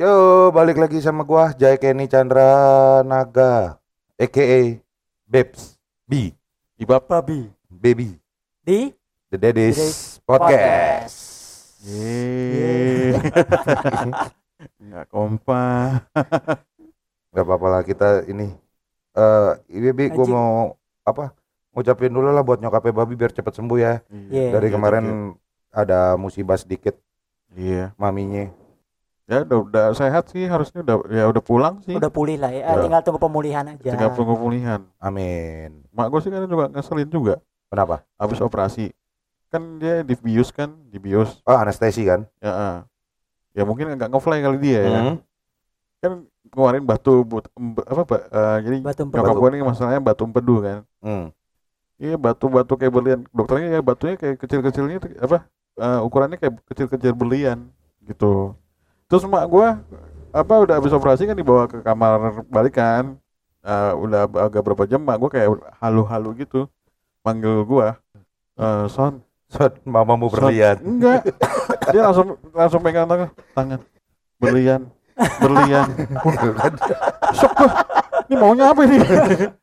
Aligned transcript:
Yo, 0.00 0.48
balik 0.48 0.80
lagi 0.80 0.96
sama 1.04 1.28
gua 1.28 1.52
Jai 1.52 1.76
Kenny 1.76 2.08
Chandra 2.08 3.04
Naga, 3.04 3.76
aka 4.16 4.80
Babes 5.28 5.76
B, 6.08 6.32
Ibab 6.80 7.04
babi. 7.04 7.52
Baby, 7.68 8.16
di 8.64 8.96
The 9.28 9.36
Daddies 9.36 9.76
Daddies 9.76 10.00
Podcast. 10.24 11.20
Yeay. 11.84 13.12
Nggak 14.88 15.04
kompak. 15.12 16.08
Gak 17.36 17.44
apa-apa 17.44 17.66
lah 17.68 17.82
kita 17.84 18.24
ini. 18.24 18.56
Eh, 19.12 19.50
ini 19.68 19.92
Bi, 19.92 20.08
gua 20.08 20.24
mau 20.24 20.80
apa? 21.04 21.36
Ngucapin 21.76 22.08
dulu 22.08 22.32
lah 22.32 22.40
buat 22.40 22.56
nyokapnya 22.56 23.04
Babi 23.04 23.20
biar 23.20 23.36
cepet 23.36 23.52
sembuh 23.52 23.76
ya. 23.76 24.00
Iya. 24.08 24.56
Dari 24.56 24.72
Iya, 24.72 24.80
kemarin 24.80 25.36
ada 25.68 26.16
musibah 26.16 26.56
sedikit 26.56 26.96
Iya. 27.52 27.92
maminya. 28.00 28.48
Ya 29.30 29.46
udah, 29.46 29.58
udah 29.62 29.86
sehat 29.94 30.26
sih 30.34 30.42
harusnya 30.50 30.82
udah 30.82 30.96
ya 31.06 31.24
udah 31.30 31.38
pulang 31.38 31.78
sih. 31.86 31.94
udah 31.94 32.10
pulih 32.10 32.34
lah 32.34 32.50
ya 32.50 32.66
Udah. 32.74 32.82
tinggal 32.82 33.02
tunggu 33.06 33.20
pemulihan 33.22 33.62
aja 33.62 33.94
Tinggal 33.94 34.10
tunggu 34.18 34.34
pemulihan. 34.34 34.82
Amin. 34.98 35.86
Mak 35.94 36.10
gue 36.10 36.20
sih 36.26 36.30
kan 36.34 36.50
juga 36.50 36.66
ngeselin 36.74 37.06
juga. 37.06 37.34
Kenapa? 37.70 38.02
Habis 38.18 38.42
operasi 38.42 38.90
kan 39.50 39.78
dia 39.78 40.02
dibius 40.06 40.50
kan, 40.50 40.74
dibius. 40.90 41.42
Oh, 41.42 41.54
anestesi 41.54 42.06
kan? 42.06 42.26
Ya, 42.38 42.50
ah. 42.50 42.76
ya 43.54 43.62
mungkin 43.66 43.94
agak 43.94 44.10
ngefly 44.10 44.38
kali 44.42 44.58
dia 44.62 44.80
ya. 44.82 44.98
Hmm. 44.98 45.16
Kan 46.02 46.12
kemarin 46.50 46.82
batu 46.82 47.22
but, 47.22 47.46
apa 47.86 48.02
Pak? 48.02 48.20
Eh, 48.30 48.58
jadi 48.66 48.76
batu 48.82 49.02
nyokap 49.06 49.36
gue 49.38 49.48
ini 49.54 49.62
masalahnya 49.62 50.02
batu 50.02 50.26
empedu 50.26 50.58
kan. 50.58 50.82
Hmm. 51.02 51.30
Iya 52.00 52.18
batu-batu 52.18 52.74
kayak 52.80 52.92
berlian. 52.94 53.20
Dokternya 53.30 53.78
ya 53.78 53.80
batunya 53.84 54.16
kayak 54.18 54.42
kecil-kecilnya 54.42 54.98
tuh 54.98 55.10
apa? 55.22 55.46
eh, 55.80 56.00
ukurannya 56.02 56.36
kayak 56.40 56.54
kecil-kecil 56.66 57.12
berlian 57.14 57.70
gitu. 58.04 58.56
Terus 59.10 59.26
mak 59.26 59.50
gua 59.50 59.82
apa 60.30 60.54
udah 60.62 60.78
habis 60.78 60.94
operasi 60.94 61.26
kan 61.26 61.34
dibawa 61.34 61.66
ke 61.66 61.82
kamar 61.82 62.46
balik 62.46 62.78
kan. 62.78 63.18
Eh, 63.60 63.92
udah 63.98 64.30
agak 64.46 64.62
berapa 64.62 64.86
jam 64.86 65.02
mak 65.02 65.18
gua 65.18 65.26
kayak 65.34 65.50
halu-halu 65.82 66.46
gitu. 66.46 66.70
Manggil 67.26 67.66
gua. 67.66 67.98
Eh, 68.54 68.86
son, 68.86 69.18
Sot, 69.50 69.82
mamamu 69.82 70.30
berlian. 70.30 70.78
enggak. 70.78 71.26
Dia 71.90 72.06
langsung 72.06 72.38
langsung 72.54 72.78
pegang 72.86 73.10
tangan, 73.10 73.34
tangan. 73.50 73.80
Berlian, 74.38 74.86
berlian. 75.42 75.88
Sok 77.34 77.52
gua. 77.58 77.72
Ini 78.30 78.38
maunya 78.38 78.70
apa 78.70 78.86
ini? 78.86 79.02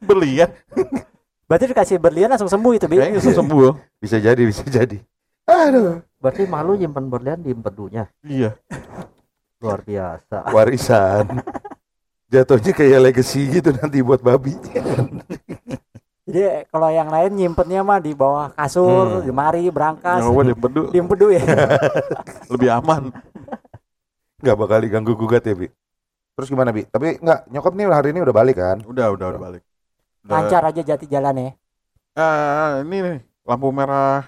berlian. 0.03 0.51
berarti 1.47 1.71
dikasih 1.71 2.03
berlian 2.03 2.27
langsung 2.27 2.51
sembuh 2.51 2.75
itu 2.75 2.91
bi 2.91 2.99
Kayaknya 2.99 3.23
langsung 3.23 3.39
sembuh. 3.39 3.71
Bisa 4.03 4.19
jadi, 4.19 4.43
bisa 4.43 4.67
jadi. 4.67 4.99
Aduh, 5.47 6.03
Berarti 6.19 6.43
malu 6.43 6.75
nyimpen 6.75 7.07
berlian 7.07 7.39
di 7.39 7.55
empedunya. 7.55 8.11
Iya. 8.27 8.59
Luar 9.57 9.81
biasa. 9.81 10.37
warisan. 10.53 11.25
Jatuhnya 12.27 12.71
kayak 12.75 12.99
legacy 13.01 13.47
gitu 13.49 13.71
nanti 13.71 14.03
buat 14.03 14.19
babi. 14.19 14.51
jadi 16.27 16.67
kalau 16.67 16.91
yang 16.91 17.07
lain 17.07 17.31
nyimpennya 17.33 17.81
mah 17.81 18.03
di 18.03 18.11
bawah 18.11 18.51
kasur 18.51 19.07
Hmm. 19.07 19.23
di 19.23 19.31
lemari 19.31 19.63
berangkas 19.71 20.19
Yang 20.19 20.29
gua 20.35 20.43
diempedu 20.43 20.81
di 20.91 20.97
empedu 20.99 21.27
ya 21.31 21.41
lebih 22.51 22.69
aman. 22.69 23.15
Nggak 24.37 24.57
bakal 24.59 24.77
diganggu 24.83 25.13
gugat 25.15 25.47
ya, 25.47 25.55
Bi. 25.55 25.71
Terus 26.37 26.51
gimana, 26.51 26.69
Bi? 26.69 26.85
Tapi 26.85 27.17
nggak, 27.17 27.49
nyokap 27.49 27.73
nih 27.73 27.85
hari 27.89 28.09
ini 28.13 28.19
udah 28.21 28.35
balik 28.35 28.59
kan? 28.59 28.77
Udah, 28.85 29.09
udah, 29.09 29.27
udah 29.33 29.41
balik. 29.41 29.63
Udah. 30.27 30.43
lancar 30.43 30.61
aja 30.67 30.81
jati 30.83 31.07
jalan 31.07 31.39
ya 31.39 31.51
Ah, 32.11 32.83
ini 32.83 32.97
nih 32.99 33.19
lampu 33.47 33.71
merah 33.71 34.27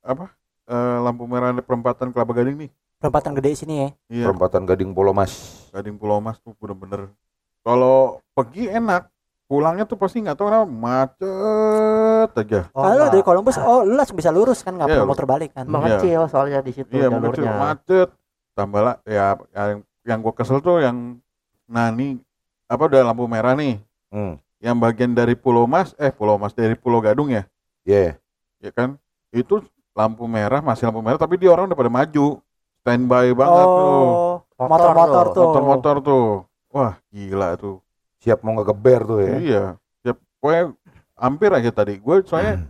apa? 0.00 0.32
Eh, 0.64 0.96
lampu 1.04 1.28
merah 1.28 1.52
di 1.52 1.60
perempatan 1.60 2.08
Kelapa 2.08 2.32
Gading 2.32 2.64
nih. 2.64 2.70
Perempatan 3.04 3.36
gede 3.36 3.52
sini 3.54 3.74
ya 3.76 3.88
Iya, 4.08 4.24
Perempatan 4.24 4.64
Gading 4.64 4.90
Pulau 4.90 5.12
Mas. 5.12 5.32
Gading 5.68 6.00
Pulau 6.00 6.16
Mas 6.18 6.40
tuh 6.40 6.56
bener-bener. 6.56 7.12
Kalau 7.60 8.24
pergi 8.32 8.64
enak, 8.66 9.12
pulangnya 9.44 9.84
tuh 9.84 9.96
pasti 9.96 10.18
nggak 10.18 10.32
tahu 10.34 10.48
kenapa 10.48 10.64
macet 10.64 12.28
aja. 12.34 12.60
Oh, 12.72 12.80
kalau 12.82 13.06
dari 13.08 13.20
Columbus 13.22 13.56
oh 13.58 13.84
lu 13.84 13.94
langsung 13.94 14.16
bisa 14.16 14.28
lurus 14.28 14.60
kan 14.60 14.72
nggak 14.72 14.88
Iya. 14.88 14.96
perlu 14.96 15.06
muter 15.06 15.26
balik 15.26 15.50
kan 15.52 15.64
mengecil 15.66 16.24
soalnya 16.26 16.60
di 16.60 16.72
situ 16.72 16.88
Iya, 16.90 17.08
macet, 17.08 17.20
jalurnya. 17.44 17.52
macet. 17.54 18.08
Tambah 18.54 18.80
lah, 18.80 18.96
ya 19.04 19.34
yang 19.52 19.68
yang 20.02 20.18
gua 20.20 20.32
kesel 20.32 20.60
tuh 20.60 20.78
yang 20.78 21.18
nani 21.66 22.16
apa 22.64 22.82
udah 22.82 23.02
lampu 23.02 23.26
merah 23.26 23.52
nih. 23.52 23.80
Hmm. 24.08 24.38
Yang 24.56 24.76
bagian 24.80 25.12
dari 25.12 25.34
Pulau 25.34 25.66
Mas, 25.66 25.92
eh 25.98 26.08
Pulau 26.08 26.38
Mas 26.38 26.54
dari 26.54 26.72
Pulau 26.72 27.02
Gadung 27.02 27.28
ya, 27.28 27.44
Iya. 27.84 28.16
ya 28.58 28.70
kan? 28.72 28.96
Itu 29.28 29.60
lampu 29.92 30.24
merah 30.24 30.58
masih 30.58 30.88
lampu 30.88 31.00
merah 31.00 31.18
tapi 31.18 31.36
dia 31.36 31.50
orang 31.50 31.66
udah 31.66 31.76
pada 31.76 31.92
maju. 31.92 32.40
Standby 32.84 33.32
banget 33.32 33.64
tuh. 33.64 34.04
oh 34.44 34.68
motor-motor 34.68 35.24
tuh. 35.32 35.44
Motor-motor 35.48 35.96
tuh. 36.04 36.26
Wah 36.68 37.00
gila 37.08 37.56
tuh. 37.56 37.80
Siap 38.20 38.44
mau 38.44 38.52
ngegeber 38.60 39.00
tuh 39.08 39.18
ya. 39.24 39.34
iya 39.40 39.64
ya 40.04 40.12
pokoknya 40.36 40.76
hampir 41.16 41.48
aja 41.56 41.70
tadi. 41.72 41.96
Gue 41.96 42.20
soalnya 42.28 42.68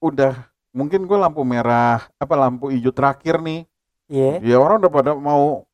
udah 0.00 0.48
mungkin 0.72 1.04
gue 1.04 1.18
lampu 1.20 1.44
merah 1.44 2.00
apa 2.16 2.32
lampu 2.32 2.72
hijau 2.72 2.96
terakhir 2.96 3.44
nih. 3.44 3.68
Iya. 4.08 4.40
Ya 4.40 4.56
orang 4.56 4.80
udah 4.80 4.88
pada 4.88 5.12
mau 5.12 5.68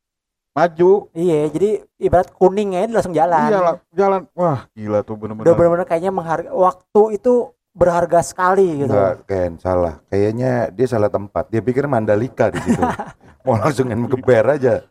maju. 0.58 1.06
Iya 1.14 1.46
jadi 1.46 1.70
ibarat 2.02 2.34
kuning 2.34 2.74
ya 2.74 2.82
dia 2.82 2.94
langsung 2.98 3.14
jalan. 3.14 3.46
Iya 3.46 3.78
jalan. 3.94 4.20
Wah 4.34 4.66
gila 4.74 5.06
tuh 5.06 5.14
bener-bener. 5.14 5.46
Udah 5.46 5.54
benar-benar 5.54 5.86
kayaknya 5.86 6.10
menghargai 6.10 6.50
waktu 6.50 7.02
itu 7.14 7.54
berharga 7.78 8.18
sekali 8.20 8.82
gitu 8.82 8.90
Enggak, 8.90 9.22
Ken, 9.24 9.54
salah. 9.56 10.02
Kayaknya 10.10 10.74
dia 10.74 10.86
salah 10.90 11.06
tempat. 11.06 11.46
Dia 11.46 11.62
pikir 11.62 11.86
Mandalika 11.86 12.50
di 12.50 12.58
situ. 12.60 12.82
mau 13.46 13.54
langsung 13.54 13.86
ngegeber 13.86 14.44
aja. 14.50 14.82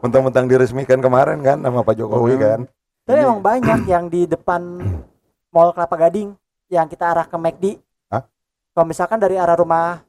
Mentang-mentang 0.00 0.48
diresmikan 0.48 0.98
kemarin 0.98 1.44
kan 1.44 1.60
sama 1.60 1.84
Pak 1.84 1.94
Jokowi 1.94 2.34
Oh, 2.34 2.40
kan. 2.40 2.60
Tapi 3.04 3.20
Ini- 3.20 3.26
emang 3.28 3.40
banyak 3.40 3.80
yang 3.84 4.04
di 4.08 4.24
depan 4.24 4.80
Mall 5.54 5.76
Kelapa 5.76 6.00
Gading 6.00 6.32
yang 6.72 6.88
kita 6.88 7.12
arah 7.12 7.28
ke 7.28 7.36
McD. 7.36 7.76
Hah? 8.08 8.24
Kalau 8.72 8.86
misalkan 8.88 9.20
dari 9.20 9.36
arah 9.36 9.54
rumah 9.54 10.00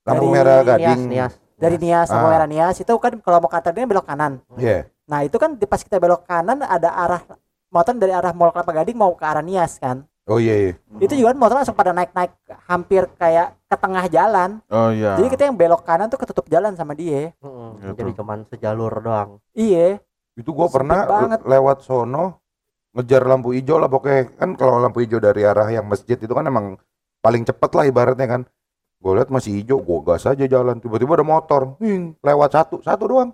Lampu 0.00 0.24
Dari 0.24 0.26
merah 0.32 0.58
Nias, 0.62 0.68
Gading. 0.70 1.00
Nias. 1.06 1.32
dari 1.60 1.76
Nias 1.76 2.08
Ah. 2.08 2.16
sama 2.16 2.32
Merah 2.32 2.48
Nias 2.48 2.76
itu 2.78 2.88
kan 2.96 3.12
kalau 3.20 3.36
mau 3.36 3.52
Antar 3.52 3.76
belok 3.76 4.06
kanan. 4.06 4.40
Iya. 4.56 4.88
Nah 5.04 5.20
itu 5.20 5.36
kan 5.36 5.52
di 5.52 5.66
pas 5.66 5.84
kita 5.84 6.00
belok 6.00 6.24
kanan 6.24 6.64
ada 6.64 6.88
arah 6.88 7.20
motor 7.68 7.92
dari 7.94 8.14
arah 8.14 8.32
Mall 8.32 8.48
Kelapa 8.48 8.72
Gading 8.72 8.96
mau 8.96 9.12
ke 9.12 9.20
arah 9.20 9.44
Nias 9.44 9.76
kan. 9.76 10.08
Oh 10.30 10.38
iya, 10.38 10.54
iya. 10.54 10.72
Itu 11.02 11.18
juga 11.18 11.34
kan 11.34 11.38
motor 11.42 11.56
langsung 11.58 11.74
pada 11.74 11.90
naik-naik 11.90 12.30
hampir 12.70 13.02
kayak 13.18 13.58
ke 13.66 13.74
tengah 13.74 14.04
jalan. 14.06 14.62
oh 14.70 14.94
iya 14.94 15.18
Jadi 15.18 15.26
kita 15.26 15.42
yang 15.50 15.58
belok 15.58 15.82
kanan 15.82 16.06
tuh 16.06 16.22
ketutup 16.22 16.46
jalan 16.46 16.78
sama 16.78 16.94
dia. 16.94 17.34
Mm-mm, 17.42 17.82
Gitu. 17.82 17.98
Jadi 17.98 18.10
cuman 18.14 18.38
sejalur 18.46 18.94
doang. 19.02 19.42
Iya. 19.58 19.98
Itu 20.38 20.54
gua 20.54 20.70
pernah 20.70 21.02
banget. 21.02 21.42
le- 21.42 21.58
lewat 21.58 21.82
sono 21.82 22.38
ngejar 22.94 23.22
lampu 23.26 23.54
hijau 23.54 23.78
lah 23.78 23.86
pokoknya 23.86 24.34
kan 24.38 24.54
kalau 24.54 24.78
lampu 24.78 25.02
hijau 25.02 25.18
dari 25.18 25.42
arah 25.42 25.66
yang 25.66 25.86
masjid 25.86 26.14
itu 26.14 26.30
kan 26.30 26.46
emang 26.46 26.78
paling 27.18 27.42
cepet 27.42 27.70
lah 27.74 27.84
ibaratnya 27.90 28.26
kan. 28.30 28.42
Gue 29.00 29.16
lihat 29.16 29.32
masih 29.32 29.56
hijau, 29.56 29.80
gue 29.80 29.98
gas 30.04 30.28
aja 30.28 30.44
jalan. 30.44 30.76
Tiba-tiba 30.76 31.16
ada 31.16 31.24
motor, 31.24 31.72
Wing, 31.80 32.12
lewat 32.20 32.52
satu, 32.52 32.84
satu 32.84 33.08
doang. 33.08 33.32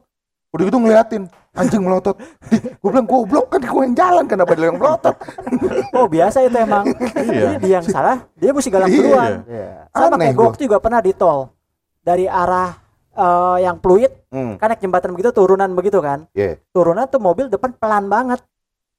Udah 0.57 0.65
gitu 0.65 0.79
ngeliatin, 0.79 1.23
anjing 1.53 1.83
melotot. 1.83 2.17
gue 2.49 2.89
bilang 2.89 3.05
goblok 3.05 3.47
kan 3.49 3.61
gue 3.61 3.83
yang 3.83 3.93
jalan, 3.93 4.25
kenapa 4.25 4.53
dia 4.53 4.67
yang 4.67 4.77
melotot? 4.77 5.13
Oh 5.93 6.07
biasa 6.07 6.41
itu 6.43 6.57
emang. 6.57 6.85
iya 7.15 7.53
Jadi 7.53 7.55
dia 7.61 7.73
yang 7.77 7.85
salah, 7.85 8.25
dia 8.33 8.51
mesti 8.51 8.69
galak 8.69 8.89
Iya. 8.89 8.97
duluan. 8.97 9.33
Iya. 9.45 9.69
Sama 9.91 10.15
Aneh 10.15 10.27
kayak 10.27 10.35
gue 10.35 10.65
juga 10.65 10.77
pernah 10.79 11.01
di 11.01 11.13
tol 11.13 11.53
dari 11.99 12.25
arah 12.25 12.73
eh, 13.13 13.59
yang 13.63 13.77
Pluit 13.77 14.13
Hmm, 14.27 14.57
kan 14.57 14.69
naik 14.69 14.81
jembatan 14.81 15.11
begitu 15.11 15.31
turunan 15.31 15.73
begitu 15.73 15.97
kan 15.99 16.29
Iya. 16.31 16.61
turunan 16.69 17.05
tuh 17.05 17.17
mobil 17.19 17.47
depan 17.47 17.73
pelan 17.73 18.05
banget 18.07 18.41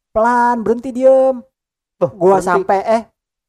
pelan 0.10 0.58
berhenti 0.60 0.90
diem 0.92 1.46
Tuh, 1.96 2.10
gua 2.12 2.38
berhenti. 2.38 2.48
sampai 2.48 2.80
eh 2.84 3.02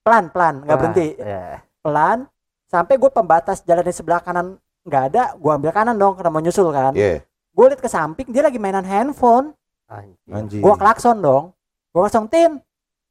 pelan 0.02 0.28
pelan 0.28 0.54
nggak 0.62 0.68
Wah, 0.68 0.80
berhenti 0.82 1.06
iya. 1.14 1.64
pelan 1.78 2.18
sampai 2.66 2.94
gue 2.94 3.08
pembatas 3.08 3.60
jalan 3.62 3.80
di 3.80 3.88
sebelah 3.90 4.20
kanan 4.20 4.56
nggak 4.82 5.02
ada 5.06 5.22
gua 5.34 5.56
ambil 5.56 5.68
kanan 5.70 5.96
dong 5.96 6.12
karena 6.14 6.28
mau 6.28 6.40
nyusul 6.40 6.68
kan 6.68 6.92
Iya, 6.92 7.24
gue 7.58 7.64
liat 7.66 7.80
ke 7.80 7.90
samping 7.90 8.30
dia 8.30 8.40
lagi 8.40 8.54
mainan 8.56 8.82
handphone 8.82 9.50
Anjir. 9.84 10.30
anjing. 10.30 10.62
gua 10.62 10.76
klakson 10.76 11.18
dong 11.18 11.50
gua 11.90 12.06
klakson 12.06 12.30
tin 12.30 12.62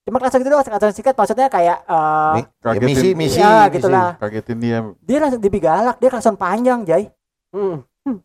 cuma 0.01 0.17
klakson 0.17 0.39
gitu 0.39 0.49
doang 0.49 0.63
klakson 0.63 0.93
singkat 0.93 1.11
maksudnya 1.11 1.47
kayak 1.47 1.83
eh, 1.83 2.33
Nih, 2.33 2.45
ya, 2.45 2.63
Kagetin. 2.63 2.87
misi, 2.87 3.09
misi, 3.11 3.37
ya 3.37 3.51
misi. 3.61 3.75
gitulah 3.75 4.09
kagetin 4.15 4.57
dia 4.57 4.77
dia 4.97 5.17
langsung 5.19 5.41
lebih 5.41 5.59
galak 5.59 5.95
dia 5.97 6.07
klakson 6.07 6.35
panjang 6.35 6.81
jay 6.81 7.11
Hmm. 7.47 7.83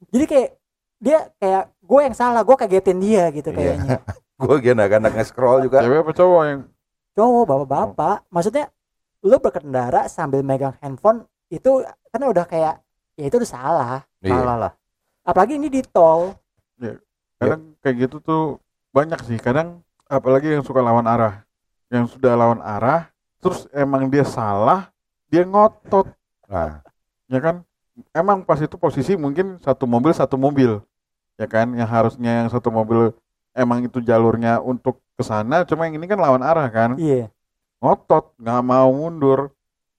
jadi 0.08 0.24
kayak 0.24 0.48
dia 0.98 1.18
kayak 1.36 1.62
gue 1.80 2.00
yang 2.00 2.12
salah 2.12 2.42
gue 2.42 2.54
kagetin 2.56 2.98
dia 2.98 3.26
gitu 3.30 3.50
Iya. 3.50 3.56
kayaknya 3.74 3.98
Gue 4.38 4.58
anak-anak 4.64 5.10
nge-scroll 5.12 5.58
juga. 5.62 5.78
cewek 5.80 6.02
apa 6.02 6.12
cowok 6.12 6.42
yang 6.44 6.60
cowok 7.12 7.42
bapak-bapak 7.44 8.26
maksudnya 8.28 8.64
lu 9.20 9.38
berkendara 9.38 10.06
sambil 10.06 10.42
megang 10.42 10.74
handphone 10.78 11.22
itu 11.48 11.82
kan 11.82 12.20
udah 12.20 12.42
kayak 12.44 12.78
ya 13.14 13.24
itu 13.24 13.36
udah 13.36 13.48
salah 13.48 13.98
Iya. 14.18 14.34
Salah 14.34 14.56
lah. 14.56 14.72
Apalagi 15.22 15.58
ini 15.58 15.70
di 15.70 15.82
tol. 15.82 16.34
Kadang 17.38 17.74
kayak 17.82 17.96
gitu 18.06 18.16
tuh 18.22 18.42
banyak 18.94 19.18
sih. 19.26 19.38
Kadang 19.38 19.82
apalagi 20.06 20.54
yang 20.54 20.62
suka 20.62 20.82
lawan 20.82 21.06
arah. 21.06 21.42
Yang 21.90 22.18
sudah 22.18 22.38
lawan 22.38 22.62
arah 22.62 23.10
terus 23.42 23.66
emang 23.74 24.06
dia 24.06 24.22
salah 24.22 24.90
dia 25.26 25.42
ngotot. 25.42 26.06
Nah, 26.46 26.84
ya 27.26 27.40
kan? 27.42 27.56
Emang 28.14 28.40
pas 28.46 28.56
itu 28.56 28.76
posisi 28.78 29.18
mungkin 29.18 29.58
satu 29.60 29.84
mobil 29.84 30.12
satu 30.14 30.38
mobil. 30.38 30.78
Ya 31.36 31.50
kan? 31.50 31.74
Yang 31.74 31.90
harusnya 31.90 32.32
yang 32.44 32.48
satu 32.52 32.70
mobil 32.70 33.10
emang 33.52 33.84
itu 33.84 34.00
jalurnya 34.00 34.62
untuk 34.62 35.02
ke 35.12 35.22
sana 35.26 35.66
cuma 35.68 35.84
yang 35.84 36.00
ini 36.00 36.06
kan 36.06 36.18
lawan 36.20 36.40
arah 36.46 36.68
kan? 36.70 36.94
Iya. 36.96 37.28
Ngotot 37.82 38.38
nggak 38.38 38.62
mau 38.62 38.88
mundur. 38.94 39.50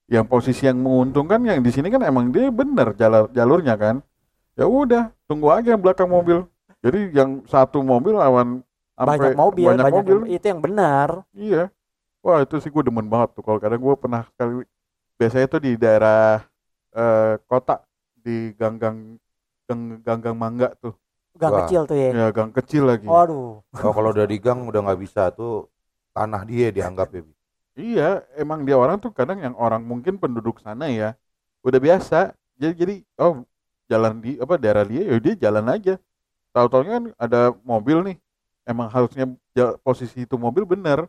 Yang 0.04 0.28
posisi 0.28 0.68
yang 0.68 0.84
menguntungkan 0.84 1.40
yang 1.48 1.64
di 1.64 1.72
sini 1.72 1.88
kan 1.88 2.04
emang 2.04 2.28
dia 2.28 2.52
bener 2.52 2.92
jalur 2.92 3.32
jalurnya 3.32 3.72
kan 3.80 4.04
ya 4.54 4.66
udah 4.66 5.10
tunggu 5.26 5.50
aja 5.50 5.74
yang 5.74 5.82
belakang 5.82 6.08
mobil. 6.08 6.46
Jadi 6.84 7.16
yang 7.16 7.42
satu 7.48 7.80
mobil 7.80 8.14
lawan 8.14 8.60
banyak 8.94 9.34
mobil 9.34 9.66
banyak, 9.74 9.84
banyak, 9.84 10.04
mobil. 10.04 10.18
itu 10.30 10.46
yang 10.46 10.60
benar. 10.62 11.08
Iya. 11.34 11.72
Wah 12.24 12.40
itu 12.40 12.56
sih 12.62 12.70
gue 12.70 12.82
demen 12.84 13.08
banget 13.08 13.36
tuh. 13.36 13.42
Kalau 13.42 13.58
kadang 13.58 13.80
gue 13.80 13.94
pernah 13.98 14.22
kali 14.38 14.64
biasanya 15.18 15.46
tuh 15.50 15.60
di 15.60 15.72
daerah 15.76 16.44
eh, 16.94 17.34
kota 17.50 17.82
di 18.24 18.54
gang-gang 18.56 19.18
gang- 19.66 20.00
gang-gang 20.00 20.36
mangga 20.36 20.72
tuh. 20.78 20.94
Gang 21.34 21.50
Wah. 21.50 21.66
kecil 21.66 21.82
tuh 21.84 21.96
ya? 21.98 22.10
Ya 22.14 22.26
gang 22.30 22.50
kecil 22.54 22.86
lagi. 22.86 23.08
Waduh. 23.10 23.60
Oh 23.82 23.92
kalau 23.92 24.14
udah 24.14 24.26
di 24.28 24.38
gang 24.38 24.62
udah 24.64 24.80
nggak 24.86 25.00
bisa 25.02 25.34
tuh 25.34 25.66
tanah 26.14 26.46
dia 26.46 26.70
dianggap 26.70 27.10
ya. 27.10 27.22
Iya, 27.74 28.22
emang 28.38 28.62
dia 28.62 28.78
orang 28.78 29.02
tuh 29.02 29.10
kadang 29.10 29.42
yang 29.42 29.58
orang 29.58 29.82
mungkin 29.82 30.14
penduduk 30.14 30.62
sana 30.62 30.86
ya 30.86 31.18
udah 31.66 31.80
biasa. 31.82 32.30
Jadi 32.54 32.74
jadi 32.78 32.94
oh 33.18 33.42
jalan 33.86 34.18
di 34.18 34.36
apa 34.36 34.54
daerah 34.56 34.82
dia 34.82 35.02
ya 35.04 35.16
dia 35.18 35.34
jalan 35.38 35.66
aja. 35.68 35.94
Tahu-taunya 36.50 36.90
kan 36.92 37.04
ada 37.16 37.40
mobil 37.62 37.98
nih. 38.04 38.16
Emang 38.64 38.88
harusnya 38.88 39.28
posisi 39.80 40.24
itu 40.24 40.36
mobil 40.36 40.64
bener. 40.64 41.04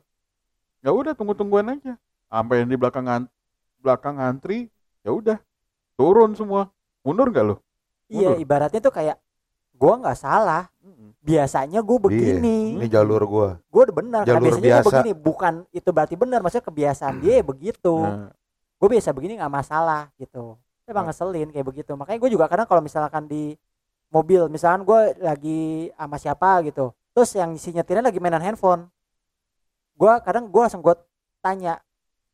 Ya 0.79 0.91
udah 0.91 1.13
tunggu-tungguan 1.13 1.71
aja. 1.71 1.95
Sampai 2.27 2.61
yang 2.61 2.69
di 2.69 2.75
belakang 2.75 3.05
an- 3.05 3.31
belakang 3.79 4.17
antri 4.17 4.67
ya 5.01 5.11
udah 5.11 5.37
turun 5.93 6.33
semua. 6.33 6.67
Mundur 7.01 7.29
nggak 7.29 7.45
lo? 7.45 7.57
iya 8.05 8.37
ibaratnya 8.37 8.77
tuh 8.77 8.93
kayak 8.93 9.17
gua 9.73 9.97
nggak 9.97 10.13
salah 10.15 10.69
biasanya 11.19 11.81
gue 11.81 11.97
begini 11.99 12.77
Ini 12.77 12.85
jalur 12.85 13.17
gua. 13.25 13.49
gue 13.57 13.81
udah 13.81 13.95
benar 13.97 14.21
karena 14.21 14.37
Jalur 14.37 14.45
biasanya 14.53 14.69
biasa. 14.77 14.85
begini 14.93 15.11
bukan 15.17 15.53
itu 15.73 15.89
berarti 15.89 16.13
benar 16.13 16.39
maksudnya 16.39 16.65
kebiasaan 16.65 17.15
dia 17.17 17.41
ya 17.41 17.43
begitu 17.43 17.95
Nah, 17.97 18.29
gue 18.77 18.87
biasa 18.87 19.09
begini 19.09 19.41
nggak 19.41 19.49
masalah 19.51 20.13
gitu 20.15 20.53
emang 20.85 21.09
ngeselin 21.09 21.49
kayak 21.51 21.65
begitu 21.65 21.91
makanya 21.97 22.19
gue 22.21 22.31
juga 22.31 22.45
kadang 22.49 22.67
kalau 22.69 22.81
misalkan 22.81 23.25
di 23.25 23.57
mobil 24.09 24.47
misalkan 24.47 24.85
gue 24.85 25.01
lagi 25.21 25.89
sama 25.93 26.17
siapa 26.21 26.63
gitu 26.65 26.93
terus 27.11 27.29
yang 27.33 27.57
si 27.57 27.73
nyetirnya 27.73 28.05
lagi 28.05 28.21
mainan 28.21 28.43
handphone 28.43 28.87
gue 29.97 30.13
kadang 30.21 30.47
gue 30.47 30.61
langsung 30.61 30.85
gue 30.85 30.95
tanya 31.41 31.81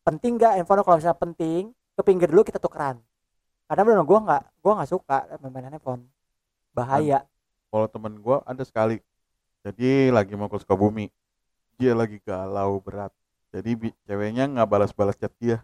penting 0.03 0.35
gak 0.35 0.59
handphone 0.59 0.83
kalau 0.83 0.97
misalnya 0.99 1.19
penting 1.19 1.71
ke 1.71 2.01
pinggir 2.03 2.27
dulu 2.27 2.43
kita 2.43 2.59
tukeran 2.59 2.99
karena 3.71 3.81
benar 3.87 4.03
gue 4.03 4.19
nggak 4.19 4.43
gue 4.59 4.71
nggak 4.75 4.89
suka 4.89 5.17
mainan 5.39 5.79
handphone 5.79 6.03
bahaya 6.75 7.23
kalau 7.71 7.87
temen 7.87 8.19
gua 8.19 8.43
ada 8.43 8.61
sekali. 8.67 8.99
Jadi 9.63 10.11
lagi 10.11 10.35
mau 10.35 10.51
ke 10.51 10.59
Sukabumi. 10.59 11.07
Dia 11.79 11.95
lagi 11.95 12.19
galau 12.19 12.83
berat. 12.83 13.15
Jadi 13.55 13.95
ceweknya 14.03 14.51
nggak 14.51 14.67
balas-balas 14.67 15.15
chat 15.15 15.31
dia. 15.39 15.63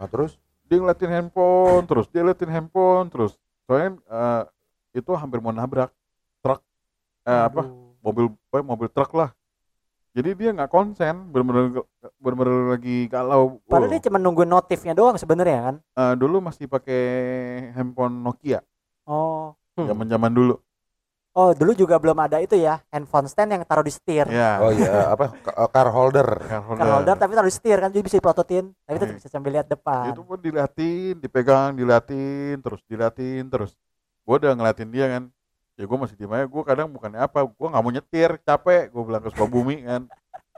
Nah 0.00 0.08
terus 0.08 0.40
dia 0.64 0.76
ngeliatin 0.80 1.12
handphone 1.12 1.84
terus 1.84 2.06
dia 2.08 2.24
ngeliatin 2.24 2.52
handphone 2.52 3.06
terus 3.12 3.36
soalnya 3.64 4.00
eh, 4.08 4.42
itu 4.94 5.10
hampir 5.18 5.42
mau 5.42 5.50
nabrak 5.50 5.90
truk. 6.40 6.62
Eh, 7.26 7.42
apa? 7.50 7.66
Mobil 8.04 8.30
apa, 8.30 8.58
mobil 8.62 8.88
truk 8.88 9.10
lah. 9.18 9.34
Jadi 10.14 10.30
dia 10.38 10.54
nggak 10.54 10.70
konsen 10.70 11.34
bener-bener 11.34 11.82
bener-bener 12.22 12.78
lagi 12.78 13.10
galau. 13.10 13.58
Padahal 13.66 13.90
dia 13.90 14.06
cuma 14.06 14.22
nungguin 14.22 14.46
notifnya 14.46 14.94
doang 14.94 15.18
sebenarnya 15.18 15.58
kan? 15.72 15.76
Eh, 15.82 16.14
dulu 16.14 16.38
masih 16.38 16.70
pakai 16.70 17.02
handphone 17.74 18.22
Nokia. 18.22 18.62
Oh. 19.04 19.58
Zaman 19.74 20.06
zaman 20.06 20.30
dulu 20.30 20.54
oh 21.34 21.50
dulu 21.50 21.74
juga 21.74 21.96
belum 21.96 22.14
ada 22.16 22.38
itu 22.38 22.54
ya 22.54 22.78
handphone 22.88 23.26
stand 23.26 23.50
yang 23.50 23.62
taruh 23.62 23.82
di 23.82 23.90
setir. 23.90 24.26
Ya 24.26 24.58
oh 24.58 24.70
iya 24.70 25.10
apa 25.10 25.34
ka- 25.34 25.68
car 25.68 25.88
holder. 25.88 26.28
car 26.40 26.62
Car 26.64 26.88
holder 26.92 27.16
tapi 27.16 27.32
taruh 27.32 27.46
di 27.46 27.54
setir 27.54 27.76
kan 27.76 27.88
jadi 27.88 28.00
bisa 28.00 28.16
dipelototin. 28.16 28.70
Tapi 28.80 28.96
tetap 28.96 29.10
Iya. 29.10 29.18
bisa 29.18 29.28
sambil 29.28 29.50
lihat 29.52 29.66
depan. 29.66 30.08
Itu 30.08 30.22
pun 30.22 30.38
diliatin 30.38 31.18
dipegang 31.18 31.74
diliatin 31.74 32.58
terus 32.58 32.80
diliatin 32.84 33.44
terus. 33.46 33.74
Gua 34.22 34.38
udah 34.38 34.52
ngeliatin 34.52 34.88
dia 34.88 35.06
kan. 35.10 35.24
Ya 35.74 35.84
gue 35.84 35.98
masih 35.98 36.14
diem 36.14 36.30
aja. 36.30 36.46
Gue 36.46 36.62
kadang 36.62 36.86
bukannya 36.86 37.18
apa 37.18 37.42
gue 37.42 37.66
nggak 37.66 37.82
mau 37.82 37.90
nyetir 37.90 38.30
capek. 38.40 38.88
Gue 38.88 39.02
bilang 39.02 39.20
ke 39.20 39.28
Sukabumi 39.28 39.82
kan. 39.82 40.06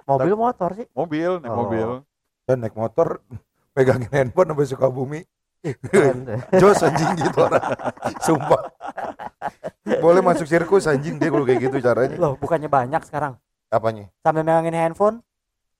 Mobil 0.04 0.34
motor 0.36 0.70
sih. 0.72 0.86
mobil 0.92 1.30
naik 1.40 1.50
Oh. 1.50 1.58
mobil. 1.58 1.88
Dan 2.44 2.60
naik 2.60 2.76
motor 2.76 3.18
pegangin 3.74 4.12
handphone 4.12 4.52
sampai 4.52 4.68
Sukabumi. 4.68 5.20
Jos 6.60 6.80
anjing 6.80 7.10
gitu 7.18 7.38
orang. 7.40 7.64
Sumpah. 8.18 8.62
Boleh 9.98 10.20
masuk 10.20 10.44
sirkus 10.44 10.84
anjing 10.84 11.16
dia 11.16 11.28
kalau 11.28 11.42
kayak 11.42 11.60
gitu 11.62 11.78
caranya. 11.80 12.16
loh 12.16 12.34
bukannya 12.34 12.66
banyak 12.66 12.98
sekarang 13.02 13.38
Apanya? 13.68 14.10
sambil 14.18 14.42
megangin 14.42 14.74
handphone 14.74 15.16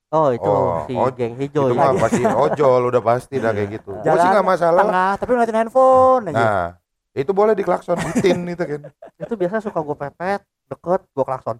Oh 0.07 0.31
itu 0.31 0.39
Oh, 0.41 0.83
si 0.83 0.93
oh, 0.93 1.07
geng 1.09 1.35
Itu 1.35 1.67
hijau 1.67 1.75
mah 1.75 1.91
ya. 1.91 1.99
pasti 1.99 2.23
ojol 2.23 2.81
udah 2.87 3.01
pasti 3.01 3.35
dah 3.37 3.51
kayak 3.51 3.69
gitu. 3.73 3.91
Gua 3.93 3.99
sih 3.99 4.07
Jalan 4.17 4.31
nggak 4.31 4.47
masalah. 4.47 4.83
tengah 4.85 5.11
tapi 5.17 5.29
ngeliatin 5.29 5.57
handphone 5.57 6.23
aja 6.25 6.35
Nah, 6.37 6.67
itu 7.13 7.31
boleh 7.31 7.53
diklakson 7.53 7.99
bitin 8.01 8.39
itu 8.45 8.63
kan. 8.65 8.81
Itu 9.17 9.33
biasa 9.33 9.59
suka 9.59 9.79
gue 9.81 9.97
pepet, 9.97 10.39
deket, 10.65 11.01
gue 11.05 11.25
klakson. 11.25 11.57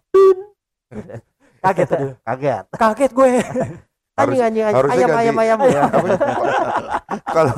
kaget 1.60 1.86
tuh 1.86 1.98
dulu. 1.98 2.14
Kaget. 2.22 2.64
kaget 2.72 3.12
gue 3.12 3.30
Harus- 4.18 4.34
Anjing 4.34 4.42
anjing 4.42 4.64
anjing. 4.66 4.90
Ayam 4.90 5.10
ayam 5.14 5.36
ayam 5.38 5.58
ya. 5.62 5.82
Kalau 7.28 7.54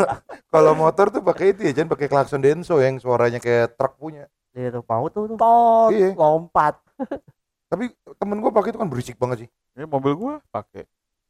kalau 0.50 0.74
motor 0.74 1.10
tuh 1.10 1.22
pakai 1.22 1.54
itu 1.54 1.62
ya, 1.62 1.72
jangan 1.72 1.90
pakai 1.90 2.08
klakson 2.08 2.40
Denso 2.40 2.78
yang 2.78 2.98
suaranya 2.98 3.38
kayak 3.38 3.74
truk 3.74 3.96
punya. 3.96 4.26
Itu 4.50 4.82
mau 4.82 5.06
tuh 5.08 5.30
tuh. 5.30 5.38
tot 5.38 5.90
Iya. 5.90 6.14
lompat 6.14 6.82
Tapi 7.70 7.86
temen 8.18 8.38
gua 8.40 8.50
pakai 8.52 8.70
itu 8.70 8.78
kan 8.78 8.88
berisik 8.88 9.16
banget 9.16 9.46
sih. 9.46 9.50
ini 9.72 9.86
mobil 9.86 10.14
gue 10.14 10.34
pakai 10.50 10.84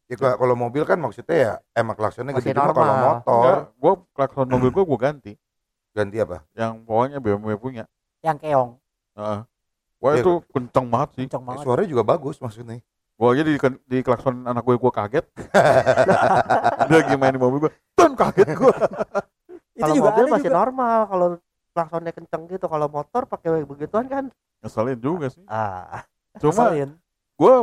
Ya 0.07 0.15
kalau- 0.15 0.39
kalau 0.39 0.55
mobil 0.57 0.81
kan 0.83 0.97
maksudnya 0.97 1.35
ya 1.35 1.51
emang 1.75 1.93
klaksonnya 1.93 2.31
Masih 2.31 2.49
gede 2.49 2.57
cuma 2.57 2.71
kalau 2.71 2.87
normal. 2.87 3.13
motor 3.21 3.53
gue 3.75 3.93
klakson 4.09 4.47
mobil 4.47 4.69
gue 4.71 4.83
gue 4.83 4.99
ganti 4.99 5.33
ganti 5.91 6.17
apa? 6.17 6.41
yang 6.53 6.81
pokoknya 6.81 7.19
BMW 7.19 7.53
punya 7.55 7.83
yang 8.19 8.35
keong 8.35 8.79
Heeh. 9.13 9.39
wah 9.99 10.11
Iya. 10.11 10.23
itu 10.23 10.31
kenceng 10.49 10.87
banget 10.87 11.09
sih 11.11 11.23
kenceng 11.27 11.43
banget 11.43 11.61
Suaranya 11.61 11.89
juga 11.89 12.03
bagus 12.07 12.35
maksudnya. 12.37 12.79
Gue 13.19 13.27
aja 13.29 13.43
di, 13.43 13.53
di 13.85 13.97
klakson 13.99 14.41
anak 14.41 14.63
gue 14.63 14.75
gue 14.75 14.91
kaget 14.93 15.25
dia 16.87 16.95
lagi 16.95 17.15
main 17.15 17.31
di 17.31 17.37
mobil 17.37 17.59
gue 17.61 17.71
ton 17.93 18.15
kaget 18.15 18.47
gue 18.49 18.71
itu 19.75 19.81
Kalau 19.81 19.93
juga 19.93 20.07
mobil 20.09 20.25
masih 20.29 20.43
juga. 20.45 20.57
normal. 20.57 20.99
Kalau 21.05 21.27
klaksonnya 21.69 22.11
kenceng 22.11 22.43
gitu. 22.47 22.65
Kalau 22.65 22.87
motor 22.87 23.21
pakai 23.25 23.63
begituan 23.63 24.07
kan. 24.07 24.25
ngeselin 24.59 24.99
juga 24.99 25.27
sih 25.27 25.39
Ah. 25.45 26.03
cuma 26.35 26.67
Ngeselin. 26.67 26.91
gue 27.33 27.55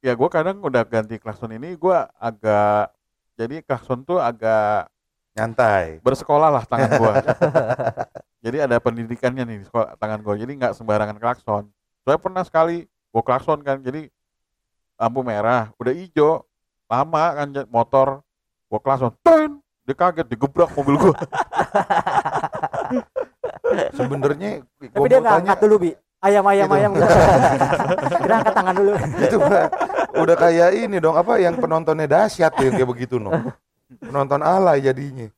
ya 0.00 0.12
gue 0.12 0.28
kadang 0.28 0.60
udah 0.60 0.82
ganti 0.82 1.16
klakson 1.16 1.48
ini 1.50 1.72
gue 1.72 1.96
agak 2.14 2.92
jadi 3.34 3.60
klakson 3.62 4.02
tuh 4.02 4.16
agak 4.16 4.88
Nyantai. 5.32 6.00
bersekolah 6.00 6.48
lah 6.50 6.64
tangan 6.66 6.92
gue 6.92 7.12
jadi 8.44 8.64
ada 8.64 8.76
pendidikannya 8.76 9.44
nih 9.44 9.58
di 9.60 9.66
sekolah 9.66 9.96
tangan 9.96 10.20
gue 10.20 10.34
jadi 10.38 10.52
nggak 10.54 10.72
sembarangan 10.74 11.16
klakson 11.16 11.64
saya 12.02 12.16
pernah 12.16 12.44
sekali 12.44 12.84
gue 12.84 13.22
klakson 13.22 13.60
kan 13.60 13.80
jadi 13.80 14.12
lampu 15.02 15.20
merah 15.26 15.74
udah 15.82 15.90
hijau 15.90 16.46
lama 16.86 17.24
kan 17.34 17.48
motor 17.66 18.22
gue 18.70 18.78
klakson 18.78 19.10
ten 19.26 19.58
dia 19.82 19.98
kaget 19.98 20.26
digebrak 20.30 20.70
mobil 20.78 20.94
gue 20.94 21.14
Sebenarnya 23.96 24.60
tapi 24.78 24.92
gua 24.94 25.08
dia 25.08 25.18
mau 25.18 25.24
nggak 25.24 25.32
tanya 25.32 25.40
angkat 25.42 25.58
dulu 25.64 25.76
bi 25.80 25.90
ayam 26.22 26.44
ayam 26.46 26.68
Itu. 26.68 26.76
ayam 26.76 26.90
gitu 27.00 28.16
kira 28.20 28.34
angkat 28.38 28.54
tangan 28.54 28.74
dulu 28.76 28.92
itu 29.16 29.36
udah 30.12 30.36
kayak 30.36 30.70
ini 30.76 30.96
dong 31.00 31.16
apa 31.16 31.40
yang 31.40 31.56
penontonnya 31.56 32.06
dahsyat 32.06 32.52
tuh 32.52 32.68
yang 32.68 32.76
kayak 32.76 32.90
begitu 32.92 33.16
no. 33.16 33.32
Penonton 34.00 34.40
alay 34.40 34.84
jadinya. 34.84 35.28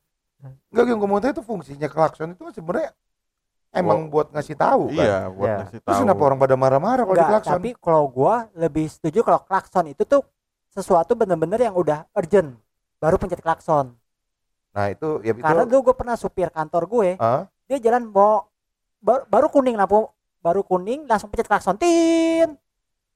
Enggak 0.71 0.85
yang 0.91 0.99
gue 0.99 1.09
mau 1.09 1.19
tanya 1.19 1.39
itu 1.39 1.43
fungsinya 1.43 1.87
klakson 1.87 2.35
itu 2.35 2.43
sebenarnya 2.51 2.91
emang 3.77 3.99
buat 4.07 4.27
ngasih 4.29 4.55
tahu 4.55 4.83
kan. 4.89 4.95
iya 4.97 5.17
buat 5.27 5.45
Iya. 5.45 5.57
ngasih 5.59 5.79
Terus 5.79 5.89
tahu 5.91 6.03
kenapa 6.03 6.21
orang 6.23 6.39
pada 6.39 6.55
marah-marah 6.55 7.03
kalau 7.03 7.15
di 7.15 7.25
klakson? 7.25 7.53
tapi 7.53 7.69
kalau 7.75 8.03
gua 8.05 8.35
lebih 8.53 8.85
setuju 8.85 9.19
kalau 9.21 9.39
klakson 9.41 9.85
itu 9.87 10.03
tuh 10.03 10.21
sesuatu 10.69 11.11
bener-bener 11.13 11.59
yang 11.61 11.73
udah 11.73 12.03
urgent 12.11 12.55
baru 12.97 13.15
pencet 13.15 13.39
klakson 13.39 13.95
Nah 14.71 14.89
itu 14.89 15.07
ya 15.21 15.31
itu. 15.31 15.39
karena 15.39 15.63
dulu 15.63 15.79
gue 15.83 15.95
pernah 15.95 16.15
supir 16.15 16.49
kantor 16.49 16.83
gue 16.85 17.09
Ah? 17.15 17.47
dia 17.63 17.79
jalan 17.79 18.05
mau 18.05 18.43
baru, 18.97 19.23
baru 19.25 19.47
kuning 19.47 19.73
lampu 19.73 20.03
baru 20.37 20.61
kuning 20.61 21.05
langsung 21.05 21.27
pencet 21.27 21.45
klakson 21.45 21.75
tin 21.75 22.59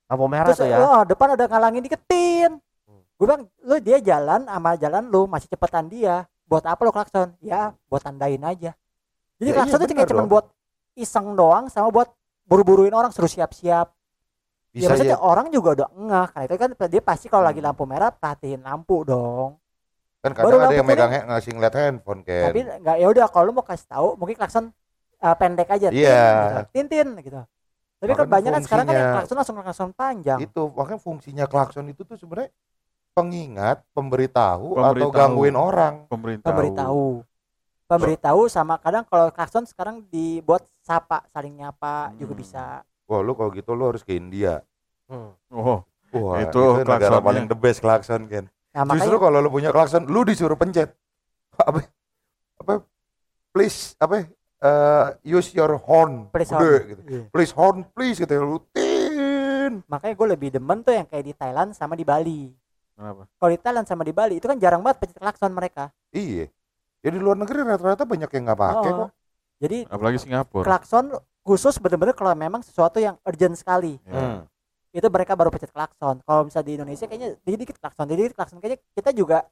Lampu 0.06 0.26
merah 0.26 0.48
terus 0.48 0.58
tuh 0.58 0.66
ya. 0.66 0.80
oh, 0.80 1.02
depan 1.04 1.36
ada 1.36 1.46
ngalangin 1.46 1.84
dikit 1.84 2.00
tin 2.04 2.56
gue 3.14 3.26
bilang 3.26 3.44
lu 3.60 3.76
dia 3.78 4.00
jalan 4.00 4.48
sama 4.48 4.72
jalan 4.74 5.04
lu 5.06 5.28
masih 5.28 5.46
cepetan 5.46 5.86
dia 5.86 6.24
buat 6.46 6.64
apa 6.64 6.80
lo 6.80 6.90
klakson 6.90 7.36
ya 7.40 7.76
buat 7.86 8.00
tandain 8.00 8.40
aja 8.40 8.72
jadi 9.40 9.50
Ya, 9.50 9.56
klakson 9.56 9.78
iya, 9.80 9.88
tuh 9.88 9.96
kayak 9.96 10.10
cuma 10.12 10.24
buat 10.28 10.46
iseng 10.96 11.28
doang 11.34 11.66
sama 11.72 11.90
buat 11.90 12.10
buru-buruin 12.46 12.94
orang 12.94 13.12
suruh 13.16 13.30
siap-siap 13.32 13.88
ya 14.78 14.86
Bisa 14.86 14.90
maksudnya 14.94 15.18
ya, 15.18 15.22
orang 15.22 15.48
juga 15.50 15.70
udah 15.82 15.90
ngeh 15.90 16.28
karena 16.30 16.46
itu 16.46 16.56
kan 16.58 16.70
dia 16.88 17.02
pasti 17.02 17.26
kalau 17.26 17.44
lagi 17.46 17.58
Hmm. 17.60 17.68
lampu 17.74 17.84
merah 17.90 18.12
perhatiin 18.14 18.62
lampu 18.62 19.02
dong 19.02 19.58
kan 20.20 20.32
baru 20.36 20.60
kadang 20.60 20.62
ada 20.68 20.76
yang 20.76 20.88
megang 20.88 21.12
he- 21.16 21.26
ngasih 21.32 21.52
ngeliat 21.56 21.76
handphone 21.80 22.22
kan. 22.28 22.52
tapi 22.52 22.60
nggak 22.68 22.96
ya 23.00 23.08
udah 23.08 23.26
kalau 23.32 23.46
lu 23.50 23.54
mau 23.56 23.64
kasih 23.64 23.88
tahu 23.88 24.08
mungkin 24.20 24.36
klakson 24.36 24.66
uh, 25.20 25.36
pendek 25.40 25.68
aja 25.72 25.88
tin, 25.90 26.00
Iya. 26.04 26.20
gitu. 26.44 26.58
tin 26.76 26.86
tin 26.92 27.08
gitu 27.24 27.40
Tapi 28.00 28.12
kan 28.16 28.28
Makanya 28.28 28.32
banyak 28.32 28.52
kan 28.52 28.62
sekarang 28.64 28.86
kan 28.88 28.96
yang 28.96 29.12
klakson 29.16 29.36
langsung 29.36 29.56
klakson 29.60 29.92
panjang. 29.92 30.40
Itu 30.40 30.62
makanya 30.72 31.02
fungsinya 31.04 31.46
klakson 31.52 31.86
itu 31.92 32.02
tuh 32.08 32.16
sebenarnya 32.16 32.50
pengingat, 33.12 33.84
pemberitahu, 33.92 34.80
atau 34.80 34.84
Pemberitahu. 34.88 35.12
gangguin 35.12 35.56
orang. 35.60 36.08
Pemerintah. 36.08 36.48
Pemberitahu. 36.48 37.28
Pemberitahu 37.90 38.46
sama 38.46 38.78
kadang 38.78 39.02
kalau 39.04 39.34
klakson 39.34 39.66
sekarang 39.66 40.06
dibuat 40.06 40.62
sapa, 40.80 41.26
saling 41.28 41.58
nyapa 41.58 42.14
juga 42.16 42.32
Hmm. 42.32 42.40
bisa. 42.40 42.64
Wah 43.04 43.20
lu 43.20 43.34
kalau 43.34 43.50
gitu 43.50 43.74
lu 43.74 43.90
harus 43.90 44.06
ke 44.06 44.14
India. 44.14 44.62
Hmm. 45.10 45.34
Oh, 45.50 45.82
Wah 46.12 46.38
Itu 46.40 46.54
itu, 46.54 46.62
negara 46.80 46.86
klaksonnya. 47.18 47.26
paling 47.26 47.46
the 47.46 47.58
best 47.58 47.80
klakson 47.80 48.22
kan. 48.26 48.46
Nah, 48.70 48.86
Justru 48.88 49.10
makanya 49.10 49.18
kalau 49.20 49.38
lu 49.40 49.50
punya 49.50 49.70
klakson, 49.70 50.06
lu 50.06 50.22
disuruh 50.22 50.54
pencet. 50.54 50.94
Apa? 51.60 51.82
Apa? 52.60 52.74
Please 53.50 53.98
apa? 53.98 54.30
eh, 54.60 55.06
use 55.26 55.50
your 55.52 55.74
horn. 55.80 56.30
Please 56.30 56.50
horn. 56.50 56.82
gitu. 56.88 57.02
Iya. 57.04 57.22
Please 57.30 57.52
horn, 57.52 57.78
please 57.90 58.18
gitu 58.18 58.30
ya. 58.30 58.40
Lu 58.40 58.62
tin. 58.70 59.82
makanya 59.86 60.14
gue 60.14 60.28
lebih 60.30 60.50
demen 60.52 60.82
tuh 60.82 60.92
yang 60.92 61.06
kayak 61.06 61.24
di 61.24 61.34
Thailand 61.34 61.72
sama 61.72 61.94
di 61.94 62.02
Bali. 62.02 62.50
kenapa? 62.92 63.26
Kalau 63.32 63.50
di 63.50 63.60
Thailand 63.60 63.86
sama 63.86 64.02
di 64.02 64.12
Bali 64.12 64.38
itu 64.38 64.46
kan 64.46 64.58
jarang 64.58 64.82
banget 64.82 64.98
pencet 65.00 65.18
klakson 65.18 65.50
mereka. 65.50 65.90
Iya. 66.12 66.50
Ya 67.00 67.10
di 67.10 67.20
luar 67.20 67.36
negeri 67.36 67.64
rata-rata 67.64 68.04
banyak 68.04 68.28
yang 68.30 68.44
nggak 68.46 68.60
pakai 68.60 68.92
Oh. 68.92 68.98
kok. 69.00 69.10
Jadi 69.60 69.78
Apalagi 69.86 70.18
Singapura. 70.20 70.66
klakson 70.66 71.06
khusus 71.42 71.76
bener-bener 71.78 72.12
kalau 72.14 72.32
memang 72.34 72.60
sesuatu 72.60 72.98
yang 72.98 73.16
urgent 73.24 73.56
sekali. 73.56 74.00
Ya. 74.04 74.16
Hmm. 74.16 74.42
itu 74.90 75.06
mereka 75.06 75.38
baru 75.38 75.54
pencet 75.54 75.70
klakson. 75.70 76.18
Kalau 76.20 76.42
misalnya 76.44 76.66
di 76.66 76.74
Indonesia 76.74 77.06
kayaknya 77.06 77.38
dikit 77.40 77.78
klakson, 77.78 78.10
dikit 78.10 78.34
klakson 78.34 78.58
kayaknya 78.58 78.82
kita 78.92 79.14
juga 79.14 79.46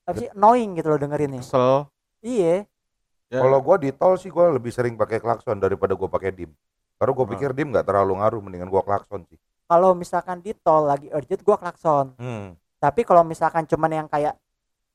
apa 0.00 0.14
sih 0.14 0.30
annoying 0.30 0.78
gitu 0.78 0.86
loh 0.86 0.96
dengerinnya. 0.96 1.42
Kesel. 1.42 1.90
Iya. 2.22 2.62
Ya. 3.26 3.40
Kalau 3.42 3.58
gua 3.58 3.74
di 3.74 3.90
tol 3.90 4.14
sih 4.14 4.30
gua 4.30 4.54
lebih 4.54 4.70
sering 4.70 4.94
pakai 4.94 5.18
klakson 5.18 5.58
daripada 5.58 5.98
gua 5.98 6.06
pakai 6.06 6.30
dim. 6.30 6.54
Karena 6.94 7.10
gua 7.10 7.26
Hmm. 7.26 7.34
pikir 7.34 7.50
dim 7.50 7.74
nggak 7.74 7.82
terlalu 7.82 8.12
ngaruh, 8.16 8.38
mendingan 8.38 8.70
gua 8.70 8.86
klakson 8.86 9.26
sih. 9.26 9.34
Kalau 9.66 9.92
misalkan 9.92 10.38
di 10.38 10.54
tol 10.54 10.86
lagi 10.86 11.10
urgent 11.10 11.42
gua 11.42 11.58
klakson. 11.58 12.14
Hmm. 12.14 12.54
Tapi 12.78 13.02
kalau 13.02 13.26
misalkan 13.26 13.66
cuman 13.66 13.90
yang 13.90 14.06
kayak 14.06 14.38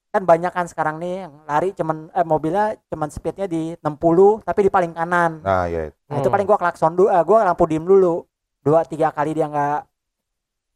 kan 0.10 0.26
banyak 0.26 0.50
kan 0.50 0.66
sekarang 0.66 0.98
nih 0.98 1.30
yang 1.30 1.34
lari 1.46 1.70
cuman 1.78 2.10
eh, 2.10 2.26
mobilnya 2.26 2.74
cuman 2.90 3.10
speednya 3.14 3.46
di 3.46 3.78
60 3.78 4.42
tapi 4.42 4.66
di 4.66 4.72
paling 4.74 4.94
kanan. 4.98 5.46
Nah 5.46 5.70
ya. 5.70 5.94
Nah, 6.10 6.18
itu 6.18 6.30
paling 6.34 6.46
gua 6.50 6.58
klakson 6.58 6.98
dulu, 6.98 7.14
eh, 7.14 7.22
gua 7.22 7.46
lampu 7.46 7.70
dim 7.70 7.86
dulu. 7.86 8.26
Dua 8.66 8.82
tiga 8.84 9.14
kali 9.14 9.38
dia 9.38 9.46
nggak 9.48 9.82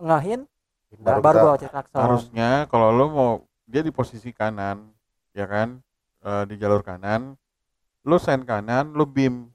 ngehin, 0.03 0.41
Baru 1.01 1.19
baru, 1.25 1.57
gua 1.57 1.69
klakson. 1.69 2.01
Harusnya 2.01 2.49
kalau 2.69 2.93
lo 2.93 3.05
mau 3.09 3.31
dia 3.65 3.81
di 3.81 3.89
posisi 3.89 4.29
kanan, 4.29 4.93
ya 5.33 5.49
kan? 5.49 5.81
Eh, 6.23 6.43
di 6.47 6.55
jalur 6.61 6.85
kanan, 6.85 7.33
lo 8.05 8.17
sen 8.21 8.45
kanan, 8.45 8.93
lo 8.93 9.09
beam. 9.09 9.52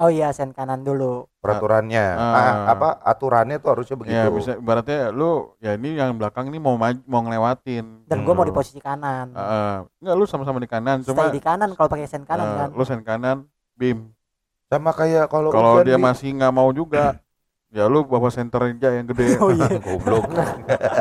Oh 0.00 0.08
iya, 0.08 0.32
sen 0.32 0.50
kanan 0.50 0.80
dulu. 0.80 1.28
peraturannya, 1.40 2.04
Ah. 2.16 2.36
ah, 2.36 2.54
apa 2.70 2.88
aturannya 3.02 3.56
tuh 3.56 3.72
harusnya 3.72 3.96
begitu. 3.96 4.12
Ya 4.14 4.28
bisa 4.28 4.52
ibaratnya 4.54 5.08
lo 5.08 5.56
ya 5.56 5.72
ini 5.72 5.92
yang 5.94 6.12
belakang 6.14 6.48
ini 6.48 6.56
mau 6.56 6.74
maju, 6.74 7.00
mau 7.04 7.20
ngelewatin. 7.20 8.04
Dan 8.04 8.18
gua 8.22 8.32
mau 8.34 8.42
Hmm. 8.42 8.50
di 8.50 8.54
posisi 8.54 8.76
kanan. 8.76 9.32
Heeh. 9.32 9.72
enggak 9.98 10.14
lu 10.14 10.24
sama-sama 10.24 10.56
di 10.56 10.66
kanan, 10.66 11.00
Stay 11.00 11.08
cuma 11.10 11.28
di 11.28 11.36
kanan 11.38 11.72
kalau 11.72 11.88
pakai 11.88 12.04
sen 12.04 12.24
kanan 12.24 12.44
eh, 12.46 12.56
kan. 12.58 12.68
lu 12.72 12.82
sen 12.82 13.00
kanan, 13.00 13.36
beam. 13.74 14.12
Sama 14.66 14.92
kayak 14.92 15.28
kalau 15.28 15.48
Kalau 15.48 15.80
dia 15.80 15.96
di- 15.96 16.02
masih 16.02 16.28
nggak 16.30 16.52
mau 16.54 16.68
juga, 16.70 17.16
ya 17.72 17.84
lu 17.84 18.04
bawa 18.04 18.28
center 18.28 18.60
aja 18.66 18.88
yang 18.90 19.04
gede. 19.06 19.36
Oh 19.38 19.48
iya. 19.48 19.68
goblok. 19.80 20.28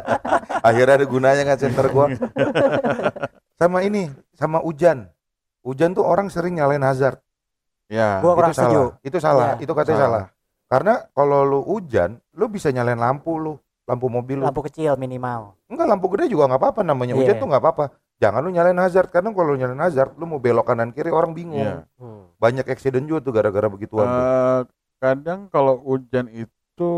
Akhirnya 0.68 0.96
ada 0.96 1.06
gunanya 1.06 1.42
nggak 1.46 1.62
center 1.62 1.88
gua. 1.90 2.08
sama 3.56 3.80
ini, 3.82 4.08
sama 4.34 4.60
hujan. 4.60 5.08
Hujan 5.62 5.92
tuh 5.92 6.04
orang 6.04 6.28
sering 6.28 6.56
nyalain 6.56 6.80
hazard. 6.80 7.20
Ya. 7.90 8.22
Gua 8.22 8.38
kurang 8.38 8.54
itu 8.54 8.58
salah. 8.58 8.70
setuju. 8.70 8.84
Itu 9.04 9.18
salah. 9.20 9.48
Iya. 9.50 9.64
Itu 9.66 9.74
katanya 9.74 9.98
Salah. 9.98 10.08
salah. 10.08 10.26
Karena 10.70 10.94
kalau 11.12 11.40
lu 11.42 11.60
hujan, 11.66 12.22
lu 12.32 12.46
bisa 12.46 12.70
nyalain 12.70 12.96
lampu 12.96 13.36
lu, 13.36 13.58
lampu 13.84 14.06
mobil 14.06 14.38
lu. 14.38 14.46
Lampu 14.46 14.62
kecil 14.62 14.94
minimal. 14.96 15.58
Enggak 15.66 15.90
lampu 15.90 16.06
gede 16.14 16.30
juga 16.30 16.46
nggak 16.46 16.62
apa-apa 16.62 16.82
namanya 16.84 17.18
hujan 17.18 17.34
Iya. 17.36 17.42
tuh 17.42 17.48
nggak 17.50 17.64
apa-apa. 17.66 17.86
Jangan 18.20 18.40
lu 18.40 18.52
nyalain 18.52 18.78
hazard 18.78 19.10
karena 19.10 19.32
kalau 19.32 19.50
lu 19.50 19.58
nyalain 19.58 19.80
hazard 19.80 20.14
lu 20.14 20.28
mau 20.28 20.38
belok 20.38 20.64
kanan 20.64 20.92
kiri 20.92 21.10
orang 21.10 21.34
bingung. 21.34 21.58
Iya. 21.58 21.90
Hmm. 21.98 22.30
Banyak 22.38 22.68
accident 22.68 23.04
juga 23.04 23.20
tuh 23.20 23.34
gara-gara 23.34 23.66
begituan 23.66 24.06
tuh. 24.06 24.22
Eh, 24.22 24.62
kadang 25.00 25.40
kalau 25.48 25.80
hujan 25.80 26.30
itu 26.30 26.92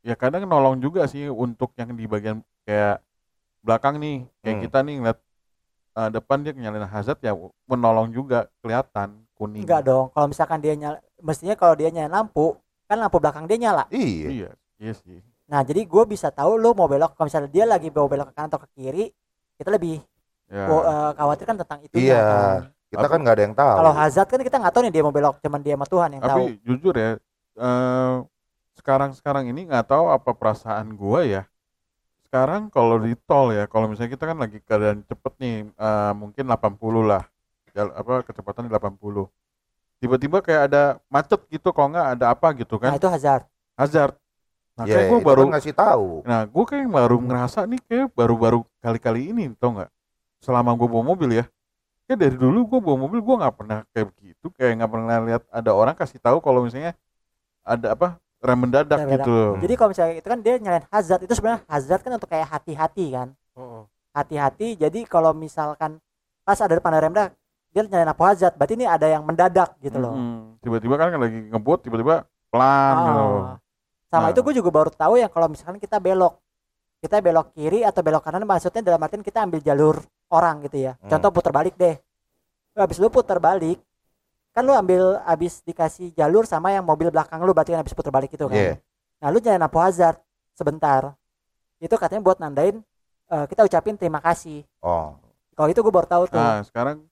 ya 0.00 0.14
kadang 0.14 0.42
nolong 0.44 0.78
juga 0.78 1.04
sih 1.04 1.28
untuk 1.28 1.76
yang 1.76 1.92
di 1.92 2.04
bagian 2.04 2.40
kayak 2.64 3.04
belakang 3.60 3.98
nih 3.98 4.24
kayak 4.40 4.56
Hmm. 4.56 4.64
kita 4.64 4.78
nih 4.80 4.94
ngeliat 4.98 5.18
eh, 5.94 6.10
depan 6.10 6.38
dia 6.40 6.52
nyalain 6.52 6.86
hazard 6.86 7.18
ya 7.20 7.34
menolong 7.66 8.08
juga 8.08 8.48
kelihatan 8.58 9.27
kuning 9.38 9.62
Enggak 9.62 9.86
dong. 9.86 10.10
Kalau 10.10 10.26
misalkan 10.26 10.58
dia 10.58 10.74
nyala, 10.74 10.98
mestinya 11.22 11.54
kalau 11.54 11.78
dia 11.78 11.88
nyalain 11.88 12.10
lampu, 12.10 12.58
kan 12.90 12.98
lampu 12.98 13.22
belakang 13.22 13.46
dia 13.46 13.56
nyala. 13.56 13.84
Iya. 13.88 14.28
iya 14.28 14.50
iya 14.76 14.92
sih 14.92 15.22
Nah, 15.48 15.64
jadi 15.64 15.80
gue 15.88 16.04
bisa 16.04 16.28
tahu 16.28 16.60
lu 16.60 16.76
mau 16.76 16.84
belok 16.84 17.16
kalau 17.16 17.24
misalnya 17.24 17.48
dia 17.48 17.64
lagi 17.64 17.88
mau 17.88 18.04
belok 18.04 18.28
ke 18.28 18.34
kanan 18.36 18.52
atau 18.52 18.60
ke 18.60 18.68
kiri, 18.76 19.08
kita 19.56 19.72
lebih 19.72 20.04
ya 20.44 20.68
gua, 20.68 20.80
eh, 20.84 21.10
khawatir 21.16 21.44
kan 21.48 21.56
tentang 21.56 21.78
itu 21.80 21.94
Iya. 21.96 22.20
kan. 22.20 22.60
Kita 22.88 23.06
kan 23.08 23.18
nggak 23.24 23.34
ada 23.36 23.44
yang 23.48 23.56
tahu. 23.56 23.76
Kalau 23.80 23.92
hazard 23.96 24.28
kan 24.28 24.40
kita 24.44 24.56
nggak 24.60 24.74
tahu 24.76 24.82
nih 24.84 24.92
dia 24.92 25.02
mau 25.04 25.14
belok, 25.14 25.40
cuman 25.40 25.60
dia 25.64 25.72
sama 25.76 25.86
Tuhan 25.88 26.08
yang 26.12 26.22
tahu. 26.24 26.28
tapi 26.44 26.44
jujur 26.68 26.94
ya 26.96 27.10
eh, 27.56 28.14
sekarang 28.76 29.10
sekarang 29.16 29.44
ini 29.48 29.66
nggak 29.66 29.88
tahu 29.88 30.12
apa 30.12 30.30
perasaan 30.36 30.92
gua 30.94 31.24
ya 31.24 31.42
sekarang 32.28 32.68
kalau 32.68 33.00
di 33.00 33.16
tol 33.24 33.50
ya 33.50 33.64
kalau 33.64 33.88
misalnya 33.88 34.12
kita 34.12 34.24
kan 34.28 34.36
lagi 34.36 34.58
keadaan 34.60 35.00
cepet 35.08 35.32
nih 35.40 35.56
eh, 35.72 36.12
mungkin 36.12 36.44
80 36.44 37.00
lah 37.08 37.24
Jal- 37.78 37.94
apa 37.94 38.26
kecepatan 38.26 38.66
di 38.66 38.70
80 38.70 39.30
tiba-tiba 39.98 40.38
kayak 40.38 40.62
ada 40.66 40.82
macet 41.06 41.38
gitu 41.48 41.70
kalau 41.70 41.90
nggak 41.90 42.18
ada 42.18 42.26
apa 42.30 42.50
gitu 42.54 42.74
Nah, 42.76 42.82
kan 42.84 42.90
itu 42.96 43.06
hazard. 43.08 43.44
hazard 43.74 44.14
nah 44.74 44.82
kayak 44.84 45.06
gue 45.06 45.18
itu 45.18 45.26
baru 45.26 45.42
kan 45.42 45.50
ngasih 45.52 45.74
tahu. 45.74 46.08
nah 46.22 46.40
gue 46.42 46.64
kayak 46.64 46.86
baru 46.88 47.16
ngerasa 47.18 47.60
nih 47.64 47.80
kayak 47.82 48.06
baru-baru 48.12 48.62
kali-kali 48.78 49.20
ini 49.28 49.50
tau 49.54 49.74
nggak 49.74 49.90
selama 50.38 50.70
gue 50.74 50.86
bawa 50.86 51.04
mobil 51.04 51.30
ya 51.34 51.44
kayak 52.04 52.18
dari 52.20 52.36
dulu 52.36 52.62
gue 52.64 52.78
bawa 52.78 52.96
mobil 52.96 53.18
gue 53.18 53.36
nggak 53.36 53.54
pernah 53.54 53.78
kayak 53.90 54.06
begitu 54.12 54.46
kayak 54.54 54.72
nggak 54.78 54.90
pernah 54.90 55.16
lihat 55.20 55.42
ada 55.50 55.70
orang 55.70 55.94
kasih 55.94 56.18
tahu 56.18 56.38
kalau 56.38 56.62
misalnya 56.62 56.94
ada 57.62 57.92
apa 57.92 58.08
rem 58.38 58.54
mendadak 58.56 58.96
Rem 58.96 59.06
mendadak. 59.10 59.26
gitu 59.26 59.32
loh. 59.34 59.54
Jadi 59.58 59.74
kalau 59.74 59.90
misalnya 59.90 60.14
itu 60.14 60.28
kan 60.30 60.38
dia 60.38 60.54
nyalain 60.56 60.86
hazard, 60.88 61.20
itu 61.26 61.32
sebenarnya 61.34 61.60
hazard 61.66 62.00
kan 62.00 62.12
untuk 62.14 62.30
kayak 62.30 62.46
hati-hati 62.46 63.04
kan. 63.10 63.28
Hmm. 63.52 63.82
Hati-hati. 64.14 64.78
Jadi 64.78 65.00
kalau 65.04 65.34
misalkan 65.34 65.98
pas 66.46 66.54
ada 66.56 66.78
depan 66.78 66.94
ada 66.94 67.02
rem 67.02 67.12
dah, 67.12 67.28
dia 67.78 67.86
nyalain 67.86 68.10
lampu 68.10 68.26
hazard, 68.26 68.58
berarti 68.58 68.74
ini 68.74 68.86
ada 68.90 69.06
yang 69.06 69.22
mendadak 69.22 69.78
gitu 69.78 70.02
loh. 70.02 70.18
Mm-mm. 70.18 70.58
tiba-tiba 70.58 70.94
kan 70.98 71.14
lagi 71.14 71.38
ngebut 71.46 71.78
tiba-tiba 71.86 72.26
pelan 72.50 72.94
gitu 73.06 73.22
Ah. 73.22 73.56
Sama 74.08 74.26
Nah. 74.26 74.32
itu 74.32 74.40
gue 74.40 74.54
juga 74.56 74.70
baru 74.72 74.90
tahu 74.90 75.14
ya 75.20 75.28
kalau 75.28 75.46
misalkan 75.46 75.76
kita 75.76 76.00
belok, 76.00 76.40
kita 76.98 77.20
belok 77.20 77.52
kiri 77.52 77.84
atau 77.84 78.00
belok 78.02 78.24
kanan 78.24 78.42
maksudnya 78.42 78.82
dalam 78.82 78.98
artian 78.98 79.22
kita 79.22 79.44
ambil 79.44 79.60
jalur 79.62 80.00
orang 80.32 80.64
gitu 80.66 80.80
ya. 80.82 80.96
Hmm. 80.98 81.12
Contoh 81.12 81.30
putar 81.30 81.52
balik 81.52 81.76
deh. 81.76 81.94
Habis 82.72 82.98
lu 82.98 83.12
putar 83.12 83.36
balik, 83.36 83.78
kan 84.50 84.64
lu 84.64 84.72
ambil 84.72 85.20
habis 85.22 85.60
dikasih 85.60 86.10
jalur 86.16 86.48
sama 86.48 86.72
yang 86.72 86.82
mobil 86.82 87.12
belakang 87.12 87.38
lu 87.44 87.52
berarti 87.52 87.76
kan 87.76 87.84
habis 87.84 87.92
putar 87.92 88.10
balik 88.10 88.32
itu 88.32 88.48
kan. 88.48 88.56
Iya. 88.56 88.74
Nah 89.20 89.28
lu 89.28 89.38
nyalain 89.38 89.60
lampu 89.60 89.78
hazard 89.78 90.16
sebentar. 90.56 91.12
Itu 91.78 91.94
katanya 92.00 92.22
buat 92.24 92.40
nandain 92.40 92.80
eh, 93.28 93.44
kita 93.44 93.68
ucapin 93.68 93.94
terima 94.00 94.24
kasih. 94.24 94.64
Oh. 94.80 95.20
Kalau 95.52 95.68
itu 95.68 95.82
gue 95.82 95.92
baru 95.92 96.06
tahu 96.08 96.24
tuh. 96.30 96.38
nah 96.38 96.62
sekarang 96.64 97.02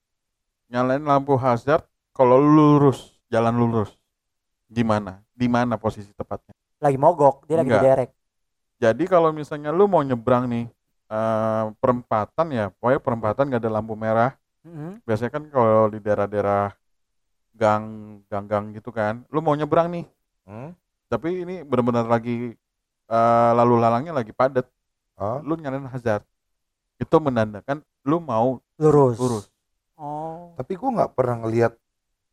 nyalain 0.67 1.03
lampu 1.03 1.35
hazard 1.35 1.85
kalau 2.11 2.37
lurus 2.37 3.15
jalan 3.27 3.55
lurus 3.55 3.95
gimana 4.67 5.23
di 5.31 5.47
mana 5.47 5.77
posisi 5.77 6.11
tepatnya 6.13 6.55
Lagi 6.77 7.01
mogok, 7.01 7.49
dia 7.49 7.57
lagi 7.57 7.73
Enggak. 7.73 7.83
diderek. 7.83 8.11
jadi 8.77 9.05
kalau 9.07 9.31
misalnya 9.31 9.73
lu 9.73 9.87
mau 9.87 10.03
nyebrang 10.03 10.45
nih 10.45 10.67
eh, 11.07 11.65
perempatan 11.79 12.47
ya 12.51 12.69
pokoknya 12.75 13.01
perempatan 13.01 13.45
gak 13.49 13.63
ada 13.63 13.73
lampu 13.73 13.95
merah 13.95 14.35
Mhm. 14.67 15.07
biasanya 15.07 15.31
kan 15.31 15.43
kalau 15.47 15.87
di 15.87 16.03
daerah-daerah 16.03 16.75
gang 17.55 17.87
gang-gang 18.27 18.75
gitu 18.75 18.91
kan 18.91 19.23
lu 19.31 19.39
mau 19.39 19.55
nyebrang 19.55 19.89
nih 19.89 20.05
Hmm? 20.43 20.75
tapi 21.07 21.43
ini 21.43 21.63
benar-benar 21.63 22.07
lagi 22.07 22.55
eh, 23.07 23.51
lalu 23.55 23.75
lalangnya 23.79 24.13
lagi 24.13 24.31
padat 24.31 24.67
Oh. 25.17 25.41
lu 25.41 25.57
nyalain 25.57 25.89
hazard 25.89 26.21
itu 26.99 27.17
menandakan 27.17 27.81
lu 28.05 28.21
mau 28.21 28.61
Lurus. 28.77 29.17
lurus 29.17 29.45
Oh. 29.97 30.53
Tapi 30.55 30.73
gua 30.75 30.91
nggak 30.95 31.13
pernah 31.13 31.37
ngelihat 31.39 31.73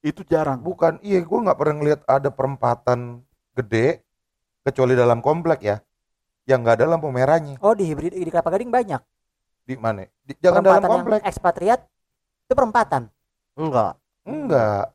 itu 0.01 0.19
jarang 0.23 0.59
bukan 0.59 0.99
iya 0.99 1.19
gua 1.19 1.39
nggak 1.41 1.57
pernah 1.57 1.75
ngelihat 1.77 2.01
ada 2.03 2.27
perempatan 2.27 3.23
gede 3.53 4.03
kecuali 4.61 4.93
dalam 4.93 5.19
komplek 5.19 5.59
ya 5.61 5.79
yang 6.43 6.59
nggak 6.59 6.75
ada 6.77 6.85
lampu 6.89 7.07
merahnya 7.07 7.55
Oh 7.57 7.71
di 7.71 7.85
hibrid 7.85 8.11
di 8.11 8.27
Kelapa 8.27 8.51
Gading 8.51 8.67
banyak. 8.67 8.99
di 9.63 9.75
mana 9.75 10.03
Di- 10.19 10.35
jangan 10.37 10.59
dalam 10.59 10.75
Perempatan 10.75 10.83
yang 10.83 10.91
komplek 10.93 11.21
ekspatriat 11.23 11.79
itu 12.43 12.53
perempatan. 12.53 13.01
Enggak. 13.55 13.93
enggak 14.23 14.85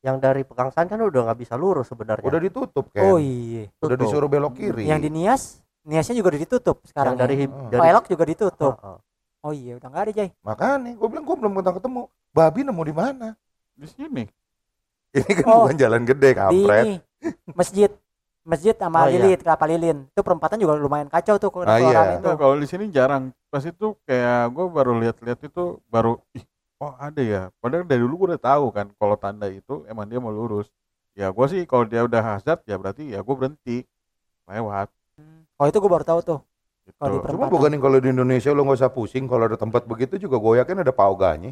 Yang 0.00 0.16
dari 0.18 0.42
Pekangsan 0.42 0.86
kan 0.86 0.98
udah 1.00 1.20
nggak 1.24 1.38
bisa 1.40 1.54
lurus 1.54 1.86
sebenarnya. 1.86 2.22
udah 2.24 2.40
ditutup 2.40 2.90
kan 2.90 3.02
Oh 3.04 3.18
iya. 3.18 3.70
udah 3.76 3.86
Tutup. 3.88 4.02
disuruh 4.02 4.26
belok 4.26 4.54
kiri 4.56 4.82
Yang 4.84 5.00
di 5.00 5.10
Nias, 5.12 5.42
Niasnya 5.82 6.14
juga 6.16 6.34
udah 6.34 6.42
ditutup 6.42 6.76
Yang 6.76 6.90
sekarang. 6.90 7.14
dari 7.14 7.34
ya. 7.36 7.40
hib- 7.40 7.54
Oh. 7.56 7.70
dari 7.70 7.80
Pelok 7.84 8.04
juga 8.08 8.24
ditutup. 8.24 8.74
Heeh. 8.76 8.98
Oh 9.40 9.52
iya, 9.52 9.76
udah 9.78 9.88
nggak 9.88 10.04
ada 10.08 10.12
Jay. 10.12 10.28
makanya 10.40 10.90
gua 10.96 11.08
bilang 11.08 11.24
gua 11.24 11.36
belum 11.38 11.52
ketemu 11.56 11.74
ketemu 11.78 12.00
babi 12.32 12.60
nemu 12.62 12.82
di 12.82 12.94
mana 12.94 13.28
di 13.76 13.86
sini 13.86 14.24
ini 15.12 15.32
kan 15.32 15.44
Oh. 15.46 15.64
bukan 15.64 15.76
jalan 15.76 16.02
gede 16.02 16.30
Di 16.30 16.36
kampret 16.36 16.84
ini 16.84 16.94
masjid 17.52 17.90
masjid 18.42 18.74
sama 18.76 19.04
Oh, 19.04 19.10
iya. 19.10 19.18
Lilin 19.18 19.40
Kelapa 19.42 19.64
Lilin 19.66 19.98
itu 20.06 20.20
perempatan 20.22 20.56
juga 20.58 20.78
lumayan 20.78 21.08
kacau 21.08 21.34
tuh 21.36 21.50
kalau 21.50 21.64
Ah, 21.66 21.78
iya. 21.78 22.22
Nah, 22.22 22.36
kalau 22.38 22.54
di 22.54 22.66
sini 22.66 22.86
jarang. 22.88 23.34
Pas 23.50 23.62
itu 23.62 23.96
kayak 24.04 24.52
gue 24.52 24.66
baru 24.68 24.92
lihat-lihat 25.02 25.40
itu 25.42 25.80
baru 25.88 26.20
ih, 26.30 26.44
oh 26.78 26.94
ada 26.94 27.18
ya. 27.18 27.42
Padahal 27.58 27.82
dari 27.82 28.04
dulu 28.04 28.14
gue 28.22 28.28
udah 28.36 28.42
tahu 28.42 28.70
kan 28.70 28.86
kalau 28.94 29.16
tanda 29.16 29.48
itu 29.48 29.82
emang 29.90 30.06
dia 30.06 30.22
mau 30.22 30.30
lurus. 30.30 30.68
Ya 31.16 31.32
gue 31.32 31.46
sih 31.48 31.64
kalau 31.64 31.88
dia 31.88 32.04
udah 32.04 32.20
hazard 32.20 32.60
ya 32.68 32.76
berarti 32.76 33.08
ya 33.10 33.24
gue 33.24 33.34
berhenti 33.34 33.76
lewat 34.46 34.92
oh 35.56 35.64
itu 35.64 35.78
gue 35.80 35.90
baru 35.90 36.04
tahu 36.04 36.20
tuh. 36.22 36.38
Kalau 36.96 37.18
di 37.18 37.28
Cuma 37.34 37.46
bukan 37.50 37.72
kalau 37.82 37.98
di 37.98 38.08
Indonesia 38.14 38.54
lo 38.54 38.62
nggak 38.62 38.78
usah 38.78 38.92
pusing 38.94 39.26
kalau 39.26 39.50
ada 39.50 39.58
tempat 39.58 39.82
begitu 39.84 40.16
juga 40.22 40.38
gue 40.38 40.62
yakin 40.62 40.86
ada 40.86 40.94
pauganya. 40.94 41.50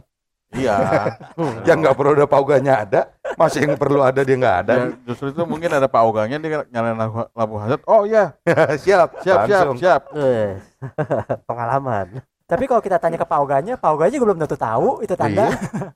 Iya. 0.55 0.79
Yang 1.69 1.79
nggak 1.83 1.97
perlu 1.99 2.11
ada 2.15 2.27
pauganya 2.31 2.73
ada, 2.87 3.01
masih 3.35 3.67
yang 3.67 3.75
perlu 3.75 3.99
ada 4.07 4.23
dia 4.23 4.37
nggak 4.39 4.57
ada. 4.63 4.75
Ya, 4.79 4.87
justru 5.03 5.35
itu 5.35 5.43
mungkin 5.43 5.67
ada 5.67 5.91
Pak 5.91 6.03
Oganya 6.07 6.39
dia 6.39 6.63
nyalain 6.71 6.95
lampu, 6.95 7.27
lampu 7.35 7.55
hazard. 7.59 7.83
Oh 7.91 8.07
iya, 8.07 8.39
siap, 8.85 9.19
siap 9.27 9.51
siap 9.51 9.67
langsung. 9.67 9.77
siap. 9.83 10.03
Wes. 10.15 10.63
pengalaman 11.51 12.23
tapi 12.45 12.69
kalau 12.69 12.85
kita 12.85 13.01
tanya 13.01 13.17
ke 13.17 13.25
Pak 13.27 13.41
Oganya 13.41 13.75
juga 14.13 14.25
belum 14.31 14.39
tentu 14.45 14.55
tahu 14.55 15.01
itu 15.01 15.15
tanda 15.17 15.49
Iya. 15.49 15.91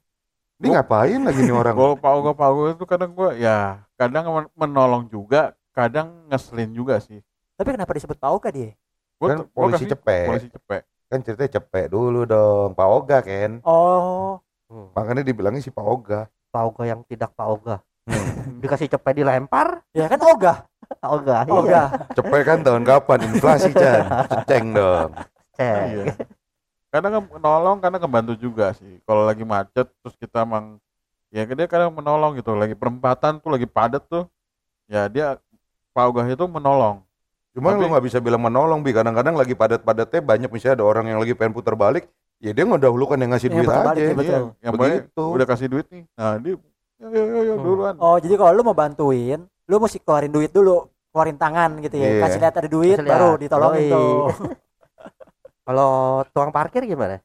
Dia 0.58 0.68
ngapain 0.74 1.22
lagi 1.22 1.46
nih 1.46 1.54
orang? 1.54 1.70
Kalau 1.70 1.94
Pak 2.34 2.48
Oga 2.50 2.74
itu 2.74 2.82
kadang 2.82 3.14
gue 3.14 3.30
ya 3.38 3.78
kadang 3.94 4.26
men- 4.26 4.52
menolong 4.58 5.06
juga, 5.06 5.54
kadang 5.70 6.26
ngeselin 6.26 6.74
juga 6.74 6.98
sih. 6.98 7.22
tapi 7.54 7.74
kenapa 7.74 7.94
disebut 7.94 8.18
Pak 8.18 8.30
Oga 8.34 8.50
dia 8.50 8.74
Gua 9.18 9.28
Kan 9.28 9.38
gua 9.42 9.48
polisi 9.54 9.84
kasih 9.84 9.88
cepet. 9.92 10.26
Polisi 10.30 10.48
cepet. 10.48 10.82
Kan 11.08 11.18
ceritanya 11.24 11.52
cepet 11.58 11.86
dulu 11.90 12.20
dong, 12.24 12.72
Pak 12.78 12.88
Oga 12.88 13.18
kan. 13.22 13.52
oh 13.66 14.38
Hmm. 14.68 14.92
Makanya 14.92 15.24
dibilangnya 15.24 15.64
si 15.64 15.72
Pak 15.72 15.80
Oga. 15.80 16.28
Pauga 16.52 16.84
yang 16.84 17.00
tidak 17.08 17.32
pauga 17.32 17.80
Hmm. 18.08 18.56
dikasih 18.64 18.88
cepet 18.88 19.20
dilempar 19.20 19.84
ya 19.92 20.08
kan 20.08 20.16
Oga 20.28 20.54
iya. 21.44 21.52
Oga 21.52 21.82
Cepet 22.16 22.40
kan 22.44 22.58
tahun 22.64 22.84
kapan? 22.84 23.18
Inflasi 23.32 23.70
Chan. 23.76 24.04
Ceng 24.48 24.72
dong. 24.72 25.12
Cek. 25.56 25.76
Iya. 25.92 26.04
Kan 26.88 27.04
menolong, 27.04 27.84
kadang 27.84 28.00
kebantu 28.00 28.32
juga 28.40 28.72
sih. 28.72 28.96
Kalau 29.04 29.28
lagi 29.28 29.44
macet, 29.44 29.92
terus 30.00 30.16
kita 30.16 30.48
emang 30.48 30.80
ya 31.28 31.44
dia 31.44 31.68
kadang 31.68 31.92
menolong 31.92 32.40
gitu. 32.40 32.56
Lagi 32.56 32.72
perempatan 32.72 33.36
tuh 33.44 33.52
lagi 33.52 33.68
padat 33.68 34.00
tuh, 34.08 34.24
ya 34.88 35.04
dia 35.12 35.36
Pak 35.92 36.04
Oga 36.08 36.24
itu 36.24 36.48
menolong. 36.48 37.04
Cuma 37.58 37.74
Tapi- 37.74 37.80
lu 37.80 37.86
nggak 37.90 38.04
bisa 38.04 38.18
bilang 38.18 38.38
menolong 38.40 38.80
bi. 38.80 38.94
Kadang-kadang 38.94 39.34
lagi 39.34 39.52
padat-padatnya 39.52 40.20
banyak 40.22 40.46
misalnya 40.46 40.78
ada 40.78 40.86
orang 40.86 41.04
yang 41.06 41.18
lagi 41.18 41.34
pengen 41.34 41.50
putar 41.50 41.74
balik, 41.74 42.06
ya 42.38 42.54
dia 42.54 42.62
ngedahulukan 42.62 43.18
yang 43.18 43.34
ngasih 43.34 43.50
Yang 43.50 43.56
duit 43.58 43.68
aja. 43.68 43.82
ya, 43.90 44.12
betul. 44.14 44.22
Iya, 44.22 44.38
yang 44.62 44.72
Begitu. 44.72 45.24
udah 45.26 45.46
kasih 45.48 45.66
duit 45.66 45.86
nih. 45.88 46.02
Nah, 46.14 46.38
dia 46.38 46.54
yo 46.98 47.08
yo 47.08 47.22
yo, 47.24 47.40
yo 47.44 47.54
Hmm. 47.54 47.64
duluan. 47.64 47.94
oh 47.96 48.16
jadi 48.16 48.34
kalau 48.34 48.50
lu 48.52 48.62
mau 48.64 48.74
bantuin 48.74 49.38
lu 49.64 49.74
mesti 49.76 49.98
keluarin 49.98 50.30
duit 50.30 50.50
dulu 50.50 50.82
keluarin 51.08 51.34
tangan 51.34 51.78
gitu 51.78 51.94
ya 51.94 52.10
Iya. 52.10 52.20
kasih 52.20 52.38
lihat 52.40 52.54
ada 52.56 52.66
duit 52.68 52.90
Kasih 52.92 53.06
lihat. 53.06 53.14
baru 53.16 53.30
ditolongin 53.38 53.82
tuh 53.86 54.18
kalau 55.66 55.90
tukang 56.26 56.50
parkir 56.50 56.82
gimana 56.84 57.22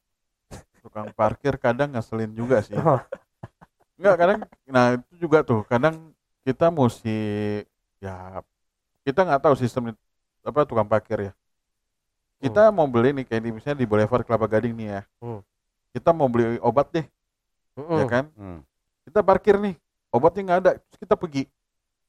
Tukang 0.77 1.09
parkir 1.11 1.55
kadang 1.57 1.89
ngeselin 1.89 2.29
juga 2.33 2.59
sih. 2.59 2.75
Oh. 2.75 2.99
Enggak, 3.95 4.15
kadang 4.15 4.39
nah 4.67 4.93
itu 4.93 5.13
juga 5.17 5.39
tuh. 5.41 5.63
Kadang 5.63 6.11
kita 6.43 6.67
mesti 6.67 7.17
ya 7.97 8.43
kita 9.01 9.23
nggak 9.23 9.41
tahu 9.41 9.55
sistem 9.55 9.95
apa 10.43 10.59
tukang 10.69 10.88
parkir 10.88 11.19
ya. 11.29 11.33
Kita 12.43 12.69
mau 12.75 12.88
beli 12.91 13.15
nih 13.15 13.25
kayak 13.25 13.41
di 13.45 13.50
misalnya 13.55 13.79
di 13.79 13.88
Boulevard 13.88 14.23
Kelapa 14.27 14.47
Gading 14.51 14.75
nih 14.75 14.88
ya. 15.00 15.01
Hmm. 15.23 15.39
Kita 15.95 16.09
mau 16.12 16.27
beli 16.27 16.59
obat 16.59 16.89
deh, 16.91 17.05
ya 17.95 18.03
Mm-mm. 18.03 18.07
kan? 18.09 18.25
Hmm. 18.35 18.59
Kita 19.07 19.19
parkir 19.23 19.55
nih, 19.62 19.75
obatnya 20.12 20.41
nggak 20.47 20.59
ada, 20.65 20.71
terus 20.79 21.00
kita 21.00 21.15
pergi, 21.15 21.43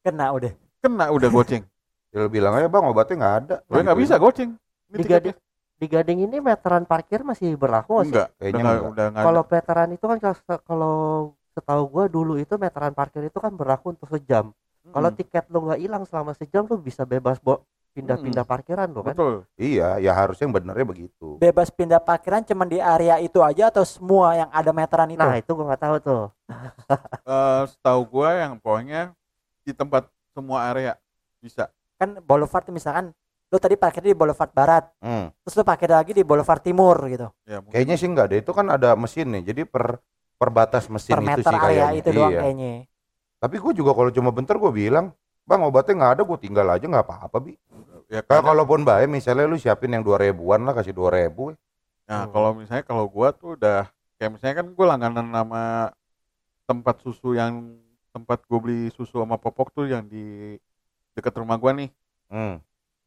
kena 0.05 0.27
udah 0.37 0.53
kena 0.83 1.07
udah 1.11 1.31
goceng. 1.31 1.65
Ya 2.15 2.23
lu 2.23 2.31
bilang 2.31 2.55
aja 2.55 2.71
bang 2.71 2.85
obatnya 2.87 3.15
nggak 3.19 3.37
ada. 3.43 3.57
Gue 3.67 3.81
nggak 3.83 3.99
bisa 3.99 4.15
goceng. 4.23 4.51
Ini 4.91 4.97
Di 4.97 5.03
tiketnya. 5.03 5.35
di 5.81 5.87
Gading 5.91 6.21
ini 6.31 6.39
meteran 6.39 6.87
parkir 6.87 7.27
masih 7.27 7.59
berlaku 7.59 7.99
nggak 7.99 8.07
sih? 8.07 8.15
Enggak, 8.15 8.29
Kayaknya 8.39 8.63
udah 8.63 8.63
nggak 8.63 8.79
enggak. 8.79 8.93
udah. 8.95 9.07
Kalau 9.27 9.43
veteran 9.51 9.89
itu 9.97 10.05
kan 10.07 10.19
kalau- 10.23 10.63
kalau 10.69 10.95
setahu 11.55 11.83
gua 11.91 12.05
dulu 12.07 12.33
itu 12.39 12.55
meteran 12.59 12.95
parkir 12.95 13.23
itu 13.27 13.39
kan 13.43 13.53
berlaku 13.55 13.95
untuk 13.95 14.09
sejam. 14.11 14.55
Kalau 14.95 15.11
Hmm, 15.11 15.17
tiket 15.19 15.45
lu 15.51 15.59
nggak 15.67 15.81
hilang 15.83 16.03
selama 16.07 16.33
sejam 16.39 16.63
lu 16.71 16.79
bisa 16.79 17.03
bebas 17.03 17.43
bo 17.43 17.67
pindah-pindah 17.95 18.43
parkiran 18.43 18.91
lo 18.91 19.01
kan. 19.01 19.15
betul. 19.15 19.35
Iya, 19.55 19.97
ya 19.97 20.13
harusnya 20.13 20.45
yang 20.45 20.55
benernya 20.55 20.83
begitu. 20.85 21.39
bebas 21.39 21.71
pindah 21.71 21.99
parkiran 21.99 22.43
cuman 22.43 22.67
di 22.67 22.77
area 22.77 23.17
itu 23.19 23.39
aja 23.39 23.71
atau 23.71 23.83
semua 23.83 24.35
yang 24.37 24.51
ada 24.51 24.71
meteran 24.71 25.09
itu 25.09 25.17
Nah, 25.17 25.39
itu 25.39 25.51
gua 25.51 25.65
nggak 25.71 25.83
tahu 25.83 25.97
tuh. 26.01 26.25
Eh, 27.25 27.63
setahu 27.67 28.01
gue 28.05 28.29
yang 28.35 28.53
pokoknya 28.59 29.17
di 29.63 29.73
tempat 29.73 30.05
semua 30.31 30.69
area 30.69 30.99
bisa. 31.39 31.71
kan 31.95 32.19
boulevard 32.21 32.67
misalkan 32.69 33.15
lu 33.49 33.57
tadi 33.57 33.75
parkir 33.75 34.03
di 34.03 34.13
boulevard 34.13 34.51
barat 34.51 34.85
Hmm. 34.99 35.31
terus 35.41 35.55
lu 35.55 35.63
parkir 35.63 35.87
lagi 35.87 36.11
di 36.11 36.21
boulevard 36.21 36.59
timur 36.59 36.99
gitu 37.07 37.31
Ya, 37.45 37.63
mungkin 37.63 37.73
Kayaknya 37.73 37.97
sih 37.97 38.09
enggak 38.11 38.27
deh. 38.29 38.39
Itu 38.43 38.51
kan 38.51 38.67
ada 38.67 38.93
mesin 38.95 39.31
nih. 39.31 39.43
Jadi 39.47 39.63
per 39.65 40.03
per 40.35 40.49
batas 40.51 40.85
mesin 40.87 41.15
per 41.15 41.23
itu 41.23 41.29
meter 41.31 41.47
sih 41.47 41.57
area 41.57 41.65
kayaknya. 41.87 41.97
itu 41.97 42.09
doang 42.11 42.33
Iya. 42.35 42.41
kayaknya 42.43 42.73
Tapi 43.39 43.57
gue 43.57 43.73
juga 43.73 43.91
kalau 43.93 44.11
cuma 44.11 44.31
bentar 44.31 44.57
gue 44.57 44.73
bilang, 44.75 45.07
bang 45.45 45.61
obatnya 45.61 45.95
nggak 45.95 46.13
ada, 46.17 46.23
gue 46.25 46.39
tinggal 46.41 46.67
aja 46.67 46.85
nggak 46.85 47.05
apa-apa 47.05 47.37
bi. 47.39 47.53
ya 48.07 48.21
Kalau 48.21 48.41
kadang- 48.41 48.47
kalaupun 48.53 48.81
baik, 48.83 49.09
misalnya 49.09 49.45
lu 49.45 49.57
siapin 49.57 49.89
yang 49.91 50.01
dua 50.01 50.17
ribuan 50.17 50.61
lah, 50.61 50.73
kasih 50.73 50.93
dua 50.93 51.09
ribu. 51.11 51.53
Nah, 52.05 52.25
Hmm. 52.25 52.33
kalau 52.33 52.51
misalnya 52.53 52.85
kalau 52.85 53.09
gua 53.09 53.33
tuh 53.33 53.57
udah 53.57 53.89
kayak 54.15 54.31
misalnya 54.31 54.61
kan 54.61 54.67
gua 54.71 54.87
langganan 54.93 55.25
nama 55.25 55.89
tempat 56.65 57.01
susu 57.01 57.33
yang 57.33 57.77
tempat 58.11 58.45
gua 58.45 58.61
beli 58.61 58.89
susu 58.91 59.19
sama 59.19 59.37
popok 59.37 59.73
tuh 59.73 59.85
yang 59.85 60.05
di 60.05 60.57
dekat 61.13 61.33
rumah 61.35 61.57
gua 61.57 61.73
nih. 61.73 61.89
Hmm. 62.29 62.61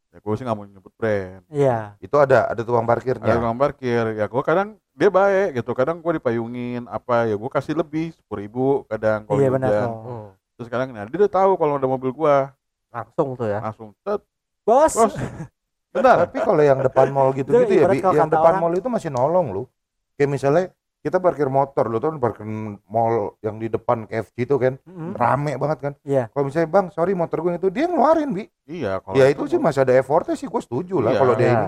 Ya 0.09 0.17
gua 0.17 0.33
sih 0.33 0.41
nggak 0.41 0.57
mau 0.57 0.65
nyebut 0.65 0.93
brand. 0.93 1.45
iya 1.47 1.93
Itu 1.99 2.17
ada 2.17 2.47
ada 2.47 2.61
tukang 2.61 2.83
Ada 2.83 2.91
parkirnya. 2.91 3.33
tukang 3.33 3.53
parkir, 3.55 4.03
ya 4.13 4.25
gua 4.25 4.41
kadang 4.41 4.67
dia 4.93 5.09
baik 5.09 5.49
gitu. 5.55 5.71
Kadang 5.71 6.01
gua 6.01 6.17
dipayungin 6.17 6.89
apa 6.89 7.25
ya 7.25 7.37
gua 7.37 7.49
kasih 7.49 7.77
lebih 7.77 8.13
sepuluh 8.13 8.41
ribu 8.41 8.65
kadang 8.85 9.25
kalau 9.25 9.37
iya 9.37 9.49
benar 9.49 9.69
hujan. 9.69 9.89
Terus 10.57 10.67
kadang 10.67 10.89
nah 10.89 11.05
dia 11.05 11.17
udah 11.17 11.31
tahu 11.31 11.51
kalau 11.53 11.77
ada 11.77 11.85
mobil 11.85 12.09
gua 12.11 12.51
Langsung 12.89 13.35
tuh 13.35 13.45
ya. 13.45 13.59
langsung 13.59 13.93
tet 13.99 14.21
bos 14.63 14.91
bos 14.91 15.13
bentar 15.93 16.25
Tapi 16.25 16.37
kalau 16.39 16.59
yang 16.59 16.79
depan 16.79 17.07
mall 17.09 17.29
gitu-gitu 17.31 17.61
Itu 17.63 17.73
ya, 17.75 17.87
Bi, 17.87 18.01
yang 18.01 18.27
depan 18.27 18.57
orang- 18.57 18.59
mall 18.59 18.73
itu 18.73 18.87
masih 18.87 19.09
nolong 19.09 19.47
lu. 19.51 19.63
Kayak 20.13 20.29
misalnya 20.31 20.63
kita 20.99 21.17
parkir 21.17 21.47
motor, 21.47 21.85
lu 21.85 21.97
tuh 21.97 22.09
parkir 22.15 22.43
mall 22.83 23.37
yang 23.39 23.55
di 23.55 23.67
depan 23.67 24.03
KFC 24.03 24.43
itu 24.43 24.57
kan, 24.57 24.75
Mm-mm. 24.81 25.13
rame 25.13 25.55
banget 25.55 25.77
kan. 25.79 25.93
Iya. 26.03 26.27
Kalau 26.27 26.43
misalnya 26.43 26.67
bang, 26.67 26.85
sorry 26.89 27.13
motor 27.13 27.39
gue 27.39 27.55
itu 27.55 27.69
dia 27.69 27.85
ngeluarin 27.85 28.29
bi. 28.29 28.43
iya 28.65 28.99
kalau 28.99 29.15
Ya 29.15 29.25
itu 29.27 29.45
sih 29.45 29.55
masih 29.55 29.81
ada 29.81 29.93
effortnya 29.93 30.33
sih, 30.33 30.45
gue 30.45 30.59
setuju 30.59 30.99
lah 30.99 31.13
Iya. 31.13 31.19
kalau 31.19 31.33
dia 31.33 31.45
Ya. 31.45 31.53
ini. 31.53 31.67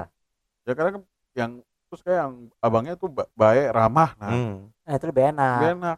ya 0.62 0.74
kadang 0.74 0.94
yang 1.34 1.52
terus 1.88 2.02
kayak 2.02 2.20
yang 2.20 2.34
abangnya 2.60 2.94
tuh 2.94 3.08
ba- 3.08 3.30
baik 3.34 3.70
ramah 3.70 4.14
nah 4.16 4.30
Hmm. 4.30 4.56
nah, 4.80 4.94
itu 4.94 5.06
lebih 5.08 5.24
enak 5.28 5.58
Gak 5.58 5.72
enak 5.74 5.98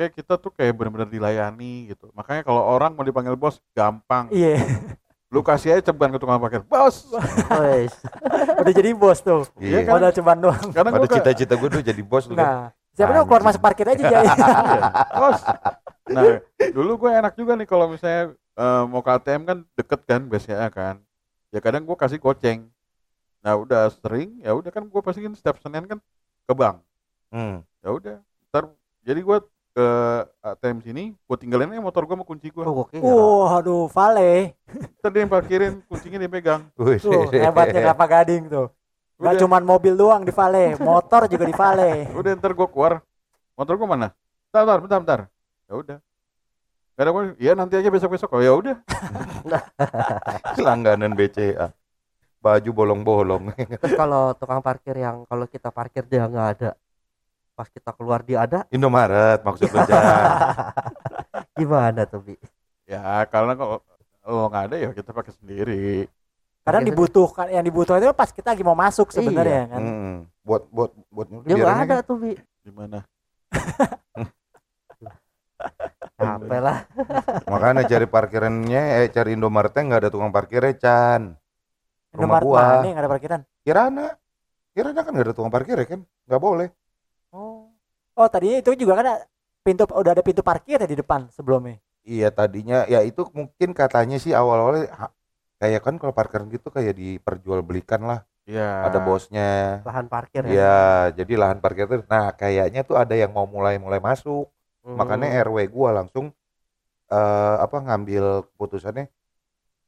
kayak 0.00 0.16
kita 0.16 0.40
tuh 0.40 0.48
kayak 0.56 0.72
benar-benar 0.72 1.12
dilayani 1.12 1.92
gitu. 1.92 2.08
Makanya 2.16 2.40
kalau 2.40 2.64
orang 2.64 2.96
mau 2.96 3.04
dipanggil 3.04 3.36
bos 3.36 3.60
gampang 3.76 4.32
iya. 4.32 4.56
lu 5.28 5.44
kasih 5.44 5.76
aja 5.76 5.92
ceban 5.92 6.08
ke 6.08 6.16
tukang 6.16 6.40
parkir 6.40 6.64
bos! 6.64 7.04
Wes. 7.60 7.92
udah 8.64 8.72
jadi 8.72 8.96
bos 8.96 9.20
tuh. 9.20 9.44
Iya. 9.60 9.84
kan? 9.84 10.00
modal 10.00 10.12
cuman 10.16 10.36
doang. 10.40 10.68
kadang 10.72 10.92
Pada 10.96 11.08
cita-cita 11.12 11.54
gue 11.60 11.68
tuh 11.68 11.84
jadi 11.84 12.00
bos 12.00 12.24
tuh 12.24 12.32
kan. 12.32 12.40
nah 12.40 12.60
siapa 12.96 13.12
tahu 13.12 13.24
keluar 13.28 13.44
masuk 13.44 13.60
parkir 13.60 13.86
aja 13.92 14.00
jadi 14.00 14.24
iya, 14.24 14.32
bos. 15.20 15.40
Nah 16.08 16.40
dulu 16.72 16.92
gue 17.06 17.10
enak 17.12 17.36
juga 17.36 17.52
nih 17.60 17.68
kalau 17.68 17.92
misalnya 17.92 18.32
eh, 18.34 18.82
mau 18.88 19.04
ke 19.04 19.10
ATM 19.12 19.42
kan 19.44 19.58
deket 19.76 20.00
kan 20.08 20.20
biasanya 20.24 20.72
kan? 20.72 20.96
Ya 21.52 21.60
kadang 21.60 21.84
gue 21.84 21.96
kasih 22.00 22.16
goceng. 22.16 22.72
Nah 23.44 23.52
udah 23.54 23.92
sering 24.00 24.40
ya 24.40 24.56
udah 24.56 24.72
kan 24.72 24.88
gue 24.88 25.00
pasti 25.04 25.20
kan 25.20 25.36
setiap 25.36 25.60
senin 25.60 25.84
kan 25.84 26.00
ke 26.48 26.54
bank. 26.56 26.80
Hmm. 27.30 27.62
ya 27.78 27.94
udah 27.94 28.18
ntar 28.50 28.66
jadi 29.06 29.22
gue 29.22 29.38
ke 29.70 29.86
ATM 30.42 30.78
sini 30.82 31.04
gue 31.14 31.36
tinggalin 31.38 31.70
aja 31.70 31.78
motor 31.78 32.02
gue 32.02 32.12
sama 32.12 32.26
kunci 32.26 32.50
gue 32.50 32.62
Oh, 32.66 32.74
gua 32.74 32.86
kira. 32.90 33.02
uh 33.06 33.46
aduh 33.54 33.86
vale. 33.86 34.58
Ntar 34.98 35.10
dia 35.14 35.20
yang 35.22 35.30
parkirin 35.30 35.72
kuncinya 35.86 36.18
dia 36.18 36.26
pegang. 36.26 36.66
Wih, 36.74 36.98
tuh 36.98 37.30
hebatnya 37.30 37.80
kelapa 37.86 38.06
gading 38.06 38.50
tuh. 38.50 38.66
Gak 39.20 39.36
Udah. 39.36 39.40
cuman 39.44 39.62
mobil 39.62 39.94
doang 39.94 40.22
di 40.24 40.32
vale 40.32 40.74
motor 40.80 41.30
juga 41.30 41.44
di 41.44 41.54
vale. 41.54 42.10
Udah 42.10 42.30
ntar 42.34 42.50
gue 42.52 42.66
keluar. 42.66 42.98
Motor 43.54 43.74
gue 43.76 43.88
mana? 43.88 44.08
Bentar 44.50 44.62
bentar 44.66 44.78
bentar, 44.80 44.98
bentar. 44.98 45.20
ya 45.70 45.74
udah. 45.76 45.98
Gak 46.90 47.02
ada 47.06 47.10
gue 47.14 47.22
iya 47.38 47.52
nanti 47.54 47.74
aja 47.78 47.88
besok 47.88 48.18
besok 48.18 48.34
oh 48.34 48.42
ya 48.42 48.52
udah. 48.52 48.76
Langganan 50.66 51.14
BCA. 51.14 51.70
Baju 52.40 52.70
bolong-bolong. 52.72 53.52
Terus 53.54 53.94
kalau 53.94 54.32
tukang 54.32 54.64
parkir 54.64 54.96
yang 54.96 55.28
kalau 55.28 55.44
kita 55.44 55.68
parkir 55.68 56.08
dia 56.08 56.24
nggak 56.24 56.48
ada, 56.56 56.70
pas 57.60 57.68
kita 57.68 57.92
keluar 57.92 58.24
dia 58.24 58.40
ada, 58.40 58.64
Indomaret 58.72 59.44
maksud 59.44 59.68
lu 59.68 59.84
Jan. 59.84 60.00
gimana 61.60 62.08
tuh 62.08 62.24
bi? 62.24 62.34
ya 62.88 63.20
karena 63.28 63.52
kalau 63.52 63.84
lo 64.24 64.48
nggak 64.48 64.64
ada 64.72 64.76
ya 64.80 64.88
kita 64.96 65.12
pakai 65.12 65.36
sendiri 65.36 66.08
kadang 66.64 66.88
dibutuhkan 66.88 67.52
yang 67.52 67.60
dibutuhkan 67.60 68.00
itu 68.00 68.16
pas 68.16 68.32
kita 68.32 68.56
lagi 68.56 68.64
mau 68.64 68.72
masuk 68.72 69.12
sebenarnya 69.12 69.68
kan 69.68 69.80
Hmm. 69.80 70.16
Buat 70.40 70.72
buat 70.72 70.90
buat 71.12 71.26
Dia 71.44 71.54
nggak 71.54 71.76
ada 71.84 71.94
kan 72.00 72.08
tuh 72.08 72.16
bi. 72.16 72.32
gimana 72.64 73.04
Capek 76.16 76.60
lah. 76.60 76.78
Makanya 77.48 77.84
cari 77.84 78.04
parkirannya, 78.04 78.82
eh 79.00 79.08
cari 79.08 79.36
Indomaretnya 79.36 79.82
nggak 79.88 80.00
ada 80.04 80.10
tukang 80.12 80.32
parkirnya, 80.32 80.72
Chan. 80.76 81.22
Rumah 82.12 82.40
Indomaret 82.40 82.44
gua. 82.44 82.60
mana 82.60 82.88
yang 82.88 83.00
ada 83.00 83.08
parkiran? 83.08 83.40
Kirana, 83.64 84.06
Kirana 84.72 85.00
kan 85.00 85.10
nggak 85.12 85.26
ada 85.28 85.34
tukang 85.36 85.52
parkir 85.52 85.76
ya 85.76 85.86
kan? 85.88 86.00
Nggak 86.28 86.40
boleh. 86.40 86.68
Oh. 88.20 88.28
Tadinya 88.28 88.58
itu 88.60 88.70
juga 88.76 88.92
kan 89.00 89.06
ada 89.08 89.24
pintu 89.64 89.88
udah 89.88 90.12
ada 90.12 90.24
pintu 90.24 90.44
parkir 90.44 90.76
ya 90.76 90.88
di 90.88 90.96
depan 91.00 91.28
sebelumnya. 91.32 91.80
Iya 92.00 92.28
tadinya, 92.32 92.88
ya 92.88 93.04
itu 93.04 93.28
mungkin 93.36 93.76
katanya 93.76 94.16
sih 94.16 94.32
awal-awalnya 94.32 94.88
ha- 94.96 95.14
kayak 95.60 95.80
kan 95.84 95.94
kalau 96.00 96.16
parkiran 96.16 96.48
gitu 96.48 96.72
kayak 96.72 96.96
diperjualbelikan 96.96 98.00
lah. 98.04 98.20
Iya. 98.48 98.88
Ada 98.88 98.98
bosnya. 99.04 99.50
Lahan 99.84 100.06
parkir 100.08 100.42
ya. 100.48 100.50
Iya, 100.50 100.80
jadi 101.22 101.32
lahan 101.36 101.58
parkir 101.60 101.84
itu. 101.86 102.02
Nah, 102.08 102.32
kayaknya 102.34 102.80
tuh 102.88 102.96
ada 102.96 103.12
yang 103.14 103.30
mau 103.36 103.44
mulai-mulai 103.44 104.00
masuk. 104.00 104.48
Hmm. 104.80 104.96
Makanya 104.96 105.44
RW 105.44 105.68
gua 105.68 105.92
langsung 106.02 106.32
eh 107.10 107.56
apa 107.60 107.76
ngambil 107.84 108.46
keputusannya 108.54 109.10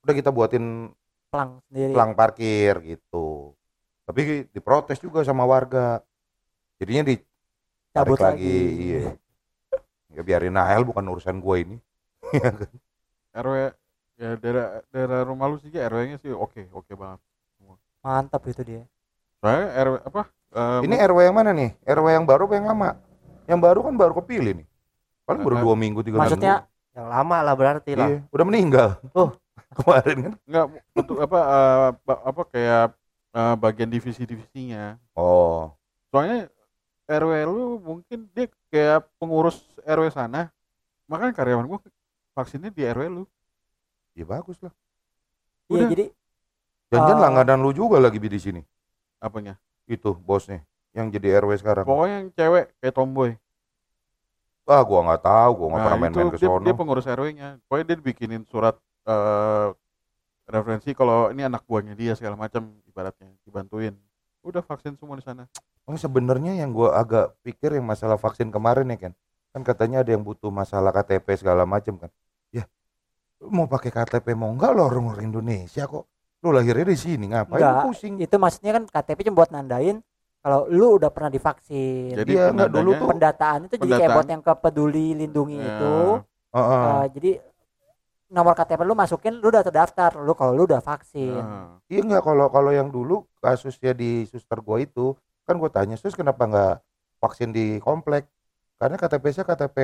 udah 0.03 0.15
kita 0.19 0.31
buatin 0.35 0.91
Pelang 1.33 1.65
sendiri. 1.71 1.93
pelang 1.97 2.13
parkir 2.13 2.75
gitu. 2.85 3.57
Tapi 4.05 4.53
diprotes 4.53 5.01
juga 5.01 5.25
sama 5.25 5.49
warga. 5.49 6.05
Jadinya 6.77 7.09
ditarik 7.09 7.32
Cabut 7.93 8.19
lagi. 8.19 8.41
lagi. 8.41 8.57
Iya. 8.83 9.01
Ya 10.13 10.23
biarin 10.25 10.53
Nael 10.53 10.83
bukan 10.85 11.05
urusan 11.09 11.41
gua 11.41 11.61
ini. 11.61 11.77
RW 13.33 13.55
ya 14.21 14.31
daerah 14.37 14.67
daerah 14.93 15.21
rumah 15.25 15.49
lu 15.49 15.57
sih 15.57 15.73
RW-nya 15.73 16.21
sih 16.21 16.33
oke 16.33 16.69
oke 16.73 16.93
banget. 16.93 17.21
Mantap 18.05 18.43
itu 18.49 18.61
dia. 18.61 18.83
Soalnya 19.41 19.69
RW 19.85 19.95
apa? 20.05 20.23
eh, 20.53 20.81
Ini 20.85 20.95
RW 21.09 21.19
yang 21.25 21.37
mana 21.37 21.51
nih? 21.53 21.71
RW 21.85 22.07
yang 22.13 22.25
baru 22.29 22.45
apa 22.49 22.55
yang 22.57 22.67
lama? 22.69 22.89
Yang 23.49 23.61
baru 23.61 23.79
kan 23.89 23.95
baru 23.97 24.13
kepilih 24.21 24.53
nih. 24.63 24.69
Paling 25.25 25.43
baru 25.47 25.57
dua 25.65 25.75
minggu 25.77 26.01
tiga 26.05 26.21
Maksudnya 26.21 26.67
Yang 26.93 27.09
lama 27.09 27.37
lah 27.41 27.55
berarti 27.57 27.91
minggu. 27.97 28.01
lah. 28.05 28.09
Iya, 28.13 28.19
udah 28.29 28.45
meninggal. 28.45 28.89
Oh. 29.17 29.31
kemarin 29.81 30.17
kan? 30.29 30.33
enggak 30.45 30.65
untuk 30.93 31.17
apa 31.25 31.41
ba- 32.05 32.23
apa 32.29 32.43
kayak 32.53 32.93
eh, 33.33 33.55
bagian 33.57 33.89
divisi-divisinya. 33.89 35.01
Oh, 35.17 35.73
Soalnya 36.13 36.53
RW 37.13 37.33
lu 37.45 37.67
mungkin 37.79 38.25
dia 38.33 38.49
kayak 38.69 39.05
pengurus 39.21 39.61
RW 39.85 40.09
sana. 40.09 40.49
Makanya 41.05 41.37
karyawan 41.37 41.67
gua 41.67 41.79
vaksinnya 42.33 42.73
di 42.73 42.83
RW 42.83 43.05
lu. 43.11 43.25
ya 44.13 44.25
bagus 44.25 44.61
lah. 44.61 44.73
iya 45.69 45.89
jadi 45.89 46.07
Jangan 46.93 47.17
Eh. 47.17 47.21
langganan 47.25 47.59
lu 47.65 47.73
juga 47.73 47.97
lagi 47.97 48.21
di 48.21 48.37
sini. 48.37 48.61
Apanya? 49.17 49.57
Itu 49.89 50.13
bosnya 50.13 50.61
yang 50.93 51.09
jadi 51.09 51.41
RW 51.41 51.57
sekarang. 51.57 51.85
Pokoknya 51.89 52.17
yang 52.21 52.29
cewek 52.33 52.77
kayak 52.77 52.93
tomboy. 52.93 53.33
Ah, 54.63 54.85
gua 54.85 55.01
nggak 55.03 55.23
tahu, 55.25 55.51
gua 55.57 55.67
nggak 55.73 55.81
Nah, 55.81 55.87
pernah 55.89 56.01
main-main 56.01 56.29
ke 56.31 56.39
dia, 56.39 56.49
sono. 56.49 56.65
dia 56.65 56.75
pengurus 56.77 57.07
RW-nya. 57.09 57.49
Pokoknya 57.67 57.87
dia 57.89 57.97
bikinin 57.99 58.43
surat 58.47 58.77
eh 59.03 59.69
referensi 60.45 60.93
kalau 60.93 61.33
ini 61.33 61.43
anak 61.43 61.65
buahnya 61.65 61.97
dia 61.97 62.13
segala 62.13 62.37
macam 62.37 62.69
ibaratnya 62.85 63.33
dibantuin. 63.43 63.97
Udah 64.45 64.61
vaksin 64.61 64.95
semua 65.01 65.17
di 65.17 65.25
sana. 65.25 65.49
Oh, 65.83 65.99
sebenarnya 65.99 66.55
yang 66.55 66.71
gua 66.71 66.95
agak 66.95 67.35
pikir 67.43 67.75
yang 67.75 67.83
masalah 67.83 68.15
vaksin 68.15 68.55
kemarin 68.55 68.87
ya 68.87 69.11
kan. 69.11 69.13
Kan 69.51 69.63
katanya 69.67 70.07
ada 70.07 70.15
yang 70.15 70.23
butuh 70.23 70.49
masalah 70.49 70.95
KTP 70.95 71.27
segala 71.37 71.67
macam 71.67 71.99
kan. 71.99 72.11
Ya, 72.49 72.65
lu 73.43 73.51
mau 73.51 73.67
pakai 73.67 73.91
KTP 73.91 74.33
mau 74.33 74.49
enggak 74.49 74.73
lo 74.73 74.87
orang 74.87 75.11
orang 75.11 75.27
Indonesia 75.27 75.85
kok. 75.85 76.07
Lu 76.43 76.55
lahirnya 76.55 76.87
di 76.87 76.99
sini 76.99 77.31
ngapain 77.31 77.59
lu 77.59 77.67
Enggak. 77.67 77.85
pusing? 77.87 78.15
itu 78.19 78.37
maksudnya 78.39 78.73
kan 78.79 78.85
KTP 78.87 79.19
cuma 79.27 79.43
buat 79.43 79.51
nandain 79.51 79.99
kalau 80.39 80.67
lu 80.71 80.99
udah 80.99 81.11
pernah 81.11 81.31
divaksin. 81.31 82.15
Jadi 82.15 82.31
Iya, 82.35 82.51
enggak, 82.51 82.71
dulu 82.71 82.91
tuh- 82.95 83.11
pendataan 83.11 83.59
itu 83.67 83.75
jadi 83.75 83.83
kayak 83.83 83.91
Pendataan. 83.99 84.17
buat 84.17 84.29
yang 84.31 84.43
ke 84.43 84.53
peduli 84.59 85.07
lindungi 85.19 85.59
Ya, 85.59 85.67
itu. 85.69 85.95
Heeh. 86.53 86.83
eh, 86.87 87.05
jadi 87.15 87.31
nomor 88.33 88.55
KTP 88.55 88.81
lu 88.83 88.95
masukin 88.95 89.35
lu 89.39 89.51
udah 89.51 89.61
terdaftar 89.61 90.17
lu 90.19 90.33
kalau 90.33 90.55
lu 90.57 90.65
udah 90.65 90.81
vaksin. 90.81 91.43
Iya 91.87 92.01
enggak 92.01 92.23
kalau 92.25 92.47
kalau 92.49 92.71
yang 92.71 92.89
dulu 92.89 93.27
kasusnya 93.39 93.93
di 93.93 94.25
suster 94.25 94.63
gua 94.63 94.81
itu 94.81 95.13
kan 95.43 95.55
gua 95.57 95.69
tanya 95.69 95.97
sus 95.97 96.15
kenapa 96.15 96.47
enggak 96.47 96.75
vaksin 97.19 97.51
di 97.51 97.79
komplek? 97.79 98.27
Karena 98.77 98.99
KTP-nya 98.99 99.47
KTP 99.47 99.79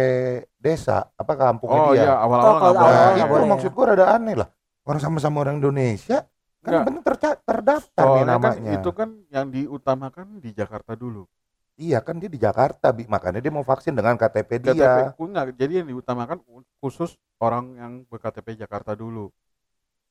desa 0.59 1.07
apa 1.15 1.33
kampungnya 1.33 1.81
Oh 1.81 1.95
dia. 1.95 2.03
iya 2.03 2.13
awal-awal 2.19 2.43
Oh, 2.43 2.51
nggak 2.51 2.59
kalau 2.59 2.75
boleh. 2.75 2.83
awal-awal 2.83 2.99
Nah, 2.99 3.15
nggak 3.15 3.29
itu 3.29 3.35
boleh 3.35 3.47
maksud 3.47 3.71
gua 3.71 3.85
rada 3.87 4.07
aneh 4.11 4.35
lah. 4.35 4.49
Orang 4.83 5.01
sama-sama 5.01 5.37
orang 5.41 5.57
Indonesia 5.59 6.19
kan 6.59 6.83
penting 6.83 7.05
terca- 7.07 7.39
terdaftar 7.39 8.05
nih 8.05 8.13
Soalnya 8.19 8.27
kan 8.27 8.43
namanya. 8.43 8.73
itu 8.75 8.91
kan 8.91 9.09
yang 9.31 9.47
diutamakan 9.49 10.27
di 10.39 10.51
Jakarta 10.51 10.93
dulu. 10.93 11.23
Iya 11.79 12.03
kan 12.03 12.19
dia 12.19 12.27
di 12.27 12.37
Jakarta, 12.37 12.91
Bi. 12.91 13.07
makanya 13.07 13.39
dia 13.39 13.55
mau 13.55 13.63
vaksin 13.63 13.95
dengan 13.95 14.19
KTP 14.19 14.59
KTP 14.59 14.75
dia. 14.75 15.15
ku 15.15 15.31
enggak, 15.31 15.55
jadi 15.55 15.81
yang 15.81 15.89
diutamakan 15.89 16.43
khusus 16.83 17.15
orang 17.39 17.79
yang 17.79 17.93
berKTP 18.05 18.59
Jakarta 18.59 18.99
dulu. 18.99 19.31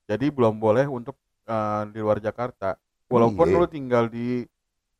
Jadi 0.07 0.31
belum 0.31 0.55
boleh 0.57 0.87
untuk 0.87 1.19
eh, 1.43 1.83
di 1.91 1.99
luar 1.99 2.19
Jakarta. 2.19 2.79
Walaupun 3.07 3.43
Iya. 3.45 3.55
lu 3.57 3.67
tinggal 3.67 4.07
di 4.07 4.47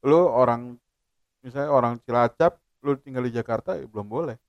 lu 0.07 0.23
orang 0.23 0.79
misalnya 1.43 1.69
orang 1.69 1.99
Cilacap, 2.01 2.55
lu 2.81 2.95
tinggal 2.95 3.27
di 3.27 3.35
Jakarta 3.35 3.75
ya 3.75 3.83
belum 3.83 4.07
boleh. 4.07 4.39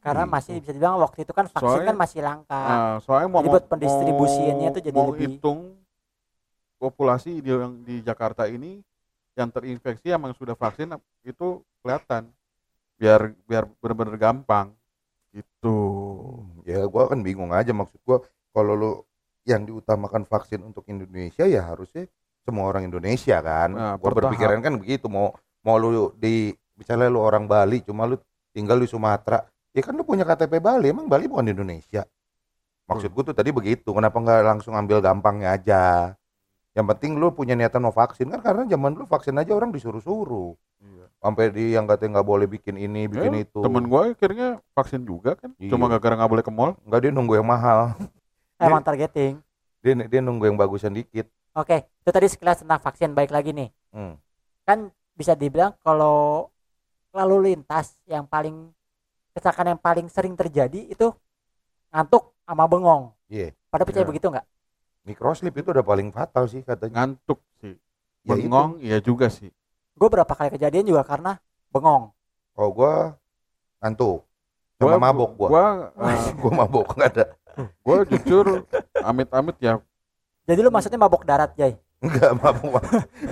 Karena 0.00 0.24
Gitu. 0.24 0.32
masih 0.32 0.52
bisa 0.62 0.72
dibilang 0.72 0.96
waktu 0.96 1.26
itu 1.26 1.32
kan 1.36 1.46
vaksin 1.50 1.68
Soalnya- 1.68 1.88
kan 1.92 1.96
masih 1.98 2.20
langka. 2.24 2.60
Nah, 2.64 2.96
soalnya 3.04 3.28
mau 3.28 3.42
Jadi 3.44 3.50
buat 3.52 3.64
pendistribusiannya 3.68 4.68
mau- 4.70 4.74
tuh 4.76 4.82
jadi 4.82 4.96
mau 4.96 5.08
lebih- 5.12 5.20
hitung 5.36 5.60
populasi 6.78 7.42
di 7.42 7.50
yang 7.50 7.74
di 7.82 8.00
Jakarta 8.00 8.46
ini 8.46 8.78
yang 9.34 9.50
terinfeksi 9.50 10.10
emang 10.10 10.32
sudah 10.34 10.54
vaksin 10.54 10.94
itu 11.26 11.48
kelihatan 11.82 12.30
biar 12.98 13.34
biar 13.46 13.66
benar-benar 13.82 14.16
gampang 14.18 14.74
gitu. 15.30 15.76
Ya 16.64 16.82
gua 16.86 17.10
kan 17.10 17.20
bingung 17.22 17.50
aja 17.50 17.70
maksud 17.70 17.98
gua 18.02 18.22
kalau 18.50 18.74
lu 18.74 18.92
yang 19.42 19.64
diutamakan 19.64 20.26
vaksin 20.26 20.62
untuk 20.62 20.86
Indonesia 20.86 21.46
ya 21.46 21.66
harusnya 21.66 22.06
semua 22.48 22.64
orang 22.72 22.88
Indonesia 22.88 23.36
kan. 23.44 23.68
Nah, 23.76 23.94
gua 24.00 24.08
bertahap. 24.08 24.32
berpikiran 24.32 24.58
kan 24.64 24.72
begitu 24.80 25.04
mau 25.12 25.36
mau 25.60 25.76
lu 25.76 26.16
di 26.16 26.56
misalnya 26.80 27.12
lu 27.12 27.20
orang 27.20 27.44
Bali 27.44 27.84
cuma 27.84 28.08
lu 28.08 28.16
tinggal 28.56 28.80
di 28.80 28.88
Sumatera, 28.88 29.44
ya 29.76 29.84
kan 29.84 29.92
lu 29.92 30.02
punya 30.08 30.24
KTP 30.24 30.64
Bali, 30.64 30.88
emang 30.88 31.04
Bali 31.04 31.28
bukan 31.28 31.44
di 31.44 31.52
Indonesia. 31.52 32.08
Maksud 32.88 33.12
gua 33.12 33.20
tuh 33.28 33.36
tadi 33.36 33.52
begitu, 33.52 33.92
kenapa 33.92 34.16
nggak 34.16 34.40
langsung 34.40 34.72
ambil 34.72 35.04
gampangnya 35.04 35.52
aja? 35.52 36.16
Yang 36.72 36.86
penting 36.96 37.20
lu 37.20 37.28
punya 37.34 37.52
niatan 37.52 37.84
mau 37.84 37.92
vaksin 37.92 38.32
kan 38.32 38.40
karena 38.40 38.64
zaman 38.64 38.96
dulu 38.96 39.04
vaksin 39.04 39.36
aja 39.36 39.52
orang 39.52 39.68
disuruh-suruh. 39.74 40.56
Iya. 40.78 41.04
Sampai 41.18 41.50
di 41.50 41.74
yang 41.74 41.84
katanya 41.84 42.18
nggak 42.18 42.28
boleh 42.30 42.46
bikin 42.46 42.78
ini, 42.78 43.10
bikin 43.10 43.34
Ya, 43.34 43.42
itu. 43.44 43.60
Temen 43.60 43.84
gua 43.90 44.08
akhirnya 44.14 44.62
vaksin 44.72 45.02
juga 45.04 45.36
kan, 45.36 45.52
Iya. 45.58 45.74
cuma 45.74 45.90
gara-gara 45.90 46.16
nggak 46.16 46.30
boleh 46.32 46.44
ke 46.46 46.52
mall. 46.54 46.72
Nggak 46.86 47.00
dia 47.02 47.12
nunggu 47.12 47.34
yang 47.36 47.48
mahal. 47.50 47.92
Emang 48.56 48.82
targeting. 48.82 49.42
Dia 49.78 49.94
dia 50.08 50.20
nunggu 50.22 50.48
yang 50.50 50.58
bagusan 50.58 50.90
dikit. 50.90 51.30
Oke, 51.58 51.82
itu 51.82 52.10
tadi 52.14 52.26
sekilas 52.30 52.62
tentang 52.62 52.78
vaksin. 52.78 53.10
Baik 53.18 53.34
lagi 53.34 53.50
nih. 53.50 53.68
Hmm. 53.90 54.14
Kan 54.62 54.94
bisa 55.18 55.34
dibilang 55.34 55.74
kalau 55.82 56.46
lalu 57.10 57.50
lintas 57.50 57.98
yang 58.06 58.22
paling 58.22 58.70
kecelakaan 59.34 59.74
yang 59.74 59.80
paling 59.82 60.06
sering 60.06 60.38
terjadi 60.38 60.86
itu 60.86 61.10
ngantuk 61.90 62.30
sama 62.46 62.70
bengong. 62.70 63.10
Iya. 63.26 63.50
Pada 63.74 63.82
percaya 63.82 64.06
Iya. 64.06 64.10
begitu 64.14 64.26
nggak? 64.30 64.46
Microslip 65.02 65.54
itu 65.58 65.68
udah 65.74 65.82
paling 65.82 66.14
fatal 66.14 66.46
sih 66.46 66.62
katanya. 66.62 67.02
Ngantuk 67.02 67.42
sih. 67.58 67.74
Ya 68.22 68.38
itu. 68.38 68.46
Bengong 68.46 68.70
iya 68.78 68.98
juga 69.02 69.26
sih. 69.26 69.50
Gue 69.98 70.06
berapa 70.06 70.30
kali 70.30 70.54
kejadian 70.54 70.86
juga 70.86 71.02
karena 71.02 71.42
bengong. 71.74 72.14
Oh 72.54 72.70
gua 72.70 73.18
ngantuk. 73.82 74.22
Sama 74.78 74.98
mabok 75.10 75.30
gua. 75.34 75.48
Gua 75.50 75.66
eh, 76.06 76.22
Gua 76.38 76.52
mabok 76.54 76.86
nggak 76.94 77.10
ada. 77.18 77.26
gua 77.82 78.06
jujur 78.06 78.62
amit-amit 79.02 79.58
ya 79.58 79.82
Jadi 80.48 80.64
lu 80.64 80.72
maksudnya 80.72 80.96
mabok 80.96 81.28
darat, 81.28 81.52
Jay? 81.60 81.76
Enggak 82.00 82.32
mabok. 82.40 82.80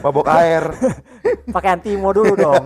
mabok 0.04 0.26
air. 0.36 0.68
Pakai 1.56 1.80
antimo 1.80 2.12
dulu 2.12 2.36
dong. 2.36 2.60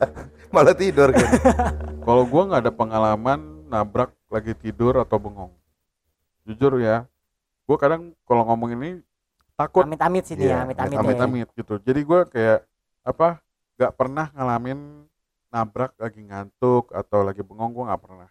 Malah 0.54 0.72
tidur 0.72 1.12
kan. 1.12 1.28
kalau 2.08 2.24
gua 2.24 2.42
nggak 2.48 2.62
ada 2.64 2.72
pengalaman 2.72 3.68
nabrak 3.68 4.16
lagi 4.32 4.56
tidur 4.56 4.96
atau 5.04 5.20
bengong. 5.20 5.52
Jujur 6.48 6.80
ya. 6.80 7.04
Gua 7.68 7.76
kadang 7.76 8.16
kalau 8.24 8.48
ngomong 8.48 8.72
ini 8.72 8.90
takut 9.54 9.84
Amit-amit 9.84 10.24
sih 10.24 10.40
dia, 10.40 10.56
Iya, 10.56 10.56
amit-amit. 10.64 10.96
ya. 10.96 11.00
amit-amit 11.04 11.48
gitu. 11.52 11.76
Jadi 11.84 12.00
gua 12.08 12.24
kayak 12.24 12.64
apa? 13.04 13.44
nggak 13.80 13.96
pernah 13.96 14.28
ngalamin 14.36 15.08
nabrak 15.48 15.96
lagi 15.96 16.20
ngantuk 16.20 16.92
atau 16.92 17.24
lagi 17.24 17.40
bengong 17.40 17.72
gua 17.72 17.84
nggak 17.92 18.02
pernah. 18.04 18.28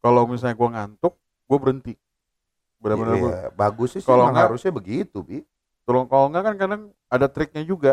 Kalau 0.00 0.24
misalnya 0.24 0.56
gua 0.56 0.68
ngantuk, 0.72 1.14
gua 1.48 1.58
berhenti. 1.60 1.96
Benar-benar 2.82 3.14
Iya, 3.14 3.48
bagus 3.54 3.94
sih 3.94 4.02
Kalau 4.02 4.26
nggak- 4.26 4.50
harusnya 4.50 4.72
begitu, 4.74 5.22
Bi. 5.22 5.38
Tolong 5.82 6.06
kalau 6.06 6.26
enggak 6.26 6.42
kan 6.44 6.54
kadang 6.56 6.82
ada 7.06 7.26
triknya 7.26 7.62
juga. 7.62 7.92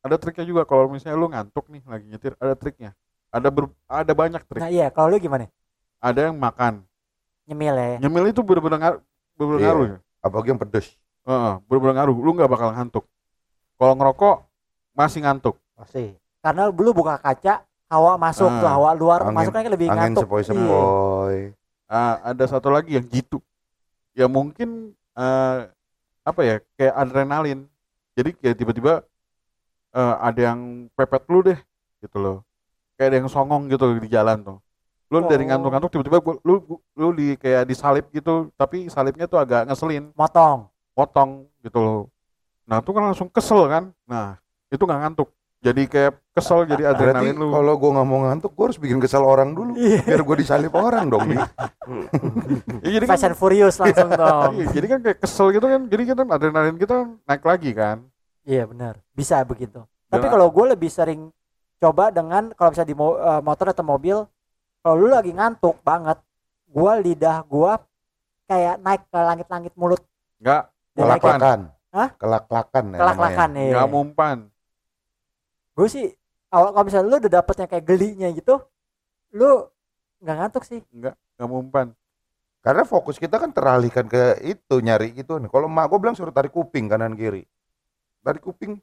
Ada 0.00 0.16
triknya 0.16 0.44
juga 0.44 0.62
kalau 0.64 0.88
misalnya 0.88 1.14
lu 1.14 1.28
ngantuk 1.28 1.66
nih 1.68 1.82
lagi 1.84 2.04
nyetir, 2.06 2.32
ada 2.36 2.54
triknya. 2.54 2.90
Ada 3.30 3.48
ber- 3.48 3.70
ada 3.86 4.12
banyak 4.12 4.42
trik. 4.42 4.58
Nah 4.58 4.66
iya, 4.68 4.90
kalau 4.90 5.06
lu 5.08 5.18
gimana? 5.18 5.46
Ada 6.00 6.26
yang 6.26 6.36
makan. 6.36 6.82
Nyemil 7.46 7.74
ya. 7.74 7.96
Nyemil 8.00 8.24
itu 8.28 8.40
bener-bener 8.40 8.78
ngaruh, 8.80 9.00
bener-bener 9.34 9.60
Iya. 9.60 9.66
ngaruh 9.68 9.84
ya. 9.86 9.98
Apalagi 10.20 10.48
yang 10.48 10.60
pedes. 10.60 10.86
Heeh, 11.22 11.52
bener-bener 11.66 11.94
ngaruh. 11.98 12.16
Lu 12.16 12.30
nggak 12.32 12.50
bakal 12.50 12.68
ngantuk. 12.72 13.04
Kalau 13.76 13.94
ngerokok 13.94 14.36
masih 14.92 15.20
ngantuk. 15.22 15.54
Pasti. 15.74 16.16
Karena 16.40 16.66
lu 16.68 16.90
buka 16.90 17.14
kaca, 17.16 17.62
hawa 17.86 18.16
masuk 18.16 18.48
Ah, 18.48 18.58
tuh, 18.58 18.68
hawa 18.70 18.90
luar 18.94 19.20
angin- 19.22 19.36
masuknya 19.36 19.62
kan 19.62 19.72
lebih 19.72 19.88
Angin 19.88 20.00
ngantuk. 20.00 20.22
Iya. 20.22 20.26
sepoi-sepoi. 20.26 20.64
coy. 20.64 21.38
Ah, 21.86 22.14
ada 22.24 22.44
satu 22.46 22.70
lagi 22.70 22.96
yang 22.96 23.04
jitu. 23.04 23.42
Ya 24.20 24.26
mungkin 24.28 24.92
eh, 25.16 25.58
apa 26.28 26.40
ya 26.44 26.56
kayak 26.76 26.94
adrenalin. 27.00 27.64
Jadi 28.12 28.36
kayak 28.36 28.56
tiba-tiba 28.60 28.92
eh, 29.96 30.14
ada 30.20 30.40
yang 30.52 30.60
pepet 30.92 31.22
lu 31.32 31.40
deh 31.40 31.58
gitu 32.04 32.18
loh. 32.20 32.36
Kayak 33.00 33.08
ada 33.08 33.16
yang 33.24 33.30
songong 33.32 33.62
gitu 33.72 33.96
di 33.96 34.08
jalan 34.12 34.44
tuh. 34.44 34.58
Lu 35.10 35.24
dari 35.24 35.42
Oh. 35.42 35.48
ngantuk-ngantuk 35.50 35.90
tiba-tiba 35.90 36.18
lu 36.44 36.54
lu 36.94 37.08
di 37.16 37.34
kayak 37.40 37.64
disalip 37.66 38.06
gitu, 38.12 38.52
tapi 38.60 38.86
salipnya 38.92 39.26
tuh 39.26 39.40
agak 39.40 39.66
ngeselin, 39.66 40.12
motong 40.14 40.68
potong 40.94 41.48
gitu 41.64 41.80
loh. 41.80 42.00
Nah, 42.68 42.78
itu 42.84 42.90
kan 42.92 43.02
langsung 43.10 43.28
kesel 43.32 43.64
kan. 43.66 43.84
Nah, 44.06 44.36
itu 44.70 44.78
nggak 44.84 45.00
ngantuk. 45.00 45.28
Jadi 45.60 45.82
kayak 45.86 46.16
kesel 46.32 46.64
jadi 46.64 46.88
Berarti 46.88 47.04
adrenalin 47.04 47.36
lu. 47.36 47.52
kalau 47.52 47.74
gue 47.76 47.90
nggak 47.92 48.08
mau 48.08 48.20
ngantuk, 48.24 48.50
gue 48.50 48.64
harus 48.64 48.80
bikin 48.80 48.96
kesel 48.96 49.20
orang 49.20 49.52
dulu. 49.52 49.76
Iya. 49.76 50.00
Biar 50.08 50.22
gue 50.22 50.36
disalip 50.38 50.72
orang 50.72 51.06
dong 51.06 51.28
nih. 51.28 51.40
Ya, 52.80 52.96
jadi 52.96 53.04
kan 53.04 53.12
Fast 53.12 53.26
and 53.26 53.36
Furious 53.36 53.76
langsung 53.76 54.08
dong 54.08 54.52
Iya, 54.54 54.66
jadi 54.70 54.86
kan 54.88 54.98
kayak 55.02 55.18
kesel 55.18 55.50
gitu 55.50 55.66
kan. 55.66 55.80
Jadi 55.84 56.02
kita 56.06 56.22
adrenalin 56.24 56.76
kita 56.76 56.96
naik 57.24 57.42
lagi 57.42 57.70
kan. 57.72 58.06
iya 58.40 58.64
benar 58.64 58.96
bisa 59.12 59.36
begitu 59.42 59.84
tapi 60.06 60.24
Dan- 60.24 60.32
kalau 60.32 60.48
gue 60.48 60.64
lebih 60.70 60.88
sering 60.88 61.28
coba 61.76 62.08
dengan 62.08 62.50
kalau 62.52 62.72
bisa 62.72 62.82
di 62.82 62.94
mo- 62.94 63.14
eh, 63.14 63.42
motor 63.42 63.68
atau 63.68 63.82
mobil 63.82 64.16
kalau 64.80 64.96
lu 64.96 65.08
lagi 65.08 65.30
ngantuk 65.30 65.76
banget 65.80 66.16
gua 66.66 66.96
lidah 66.96 67.44
gua 67.44 67.76
kayak 68.46 68.80
naik 68.80 69.02
ke 69.04 69.18
langit-langit 69.18 69.72
mulut 69.74 70.00
Enggak, 70.38 70.72
Kelak-kelakan. 70.94 71.20
Kelak-kelakan. 71.20 71.60
Hah? 71.90 72.08
Kelak-kelakan 72.16 72.84
ya 72.86 72.96
kelak-kelakan 72.96 73.48
namanya. 73.50 73.60
ya 73.60 73.70
enggak 73.70 73.88
mumpan. 73.90 74.38
Gue 75.80 75.88
sih 75.88 76.06
awal 76.52 76.76
kalau 76.76 76.84
misalnya 76.84 77.08
lu 77.08 77.16
udah 77.16 77.32
dapetnya 77.32 77.64
kayak 77.64 77.84
gelinya 77.88 78.28
gitu 78.28 78.60
lu 79.32 79.64
nggak 80.20 80.36
ngantuk 80.36 80.64
sih 80.68 80.84
Enggak, 80.92 81.16
enggak 81.34 81.48
mumpan. 81.48 81.86
Karena 82.60 82.84
fokus 82.84 83.16
kita 83.16 83.40
kan 83.40 83.48
teralihkan 83.48 84.04
ke 84.04 84.36
itu 84.44 84.84
nyari 84.84 85.16
itu. 85.16 85.32
Kalau 85.32 85.64
emak 85.64 85.88
gue 85.88 85.96
bilang 85.96 86.12
suruh 86.12 86.28
tarik 86.28 86.52
kuping 86.52 86.92
kanan 86.92 87.16
kiri. 87.16 87.48
Tarik 88.20 88.44
kuping. 88.44 88.76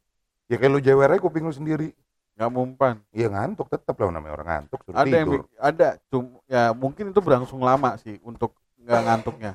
Ya 0.50 0.58
kayak 0.58 0.72
lu 0.74 0.82
jewer 0.82 1.06
aja 1.06 1.22
kuping 1.22 1.46
lu 1.46 1.54
sendiri. 1.54 1.94
Enggak 2.34 2.50
mumpan. 2.50 2.96
Iya 3.14 3.30
ngantuk 3.30 3.70
tetap 3.70 3.94
lah 4.02 4.10
namanya 4.10 4.34
orang 4.34 4.48
ngantuk 4.50 4.82
suruh 4.82 4.98
Ada 4.98 5.14
yang 5.14 5.30
tidur. 5.30 5.42
bik- 5.46 5.54
ada 5.62 5.88
cum 6.10 6.26
ya 6.50 6.64
mungkin 6.74 7.06
itu 7.14 7.20
berlangsung 7.22 7.62
lama 7.62 7.94
sih 8.02 8.18
untuk 8.26 8.58
nggak 8.82 9.02
ngantuknya. 9.06 9.52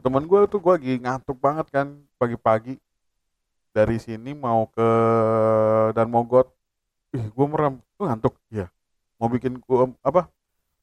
Temen 0.00 0.24
gue 0.24 0.38
tuh 0.48 0.60
gue 0.64 0.72
lagi 0.72 0.92
ngantuk 0.96 1.36
banget 1.36 1.66
kan 1.68 1.86
pagi-pagi 2.16 2.80
dari 3.70 3.96
sini 4.02 4.34
mau 4.34 4.66
ke 4.70 4.88
dan 5.94 6.10
Mogot. 6.10 6.50
Ih, 7.10 7.26
gue 7.26 7.46
merem, 7.50 7.82
gue 7.98 8.04
ngantuk. 8.06 8.34
Iya. 8.50 8.70
Mau 9.18 9.26
bikin 9.26 9.58
gua 9.66 9.90
apa? 10.00 10.30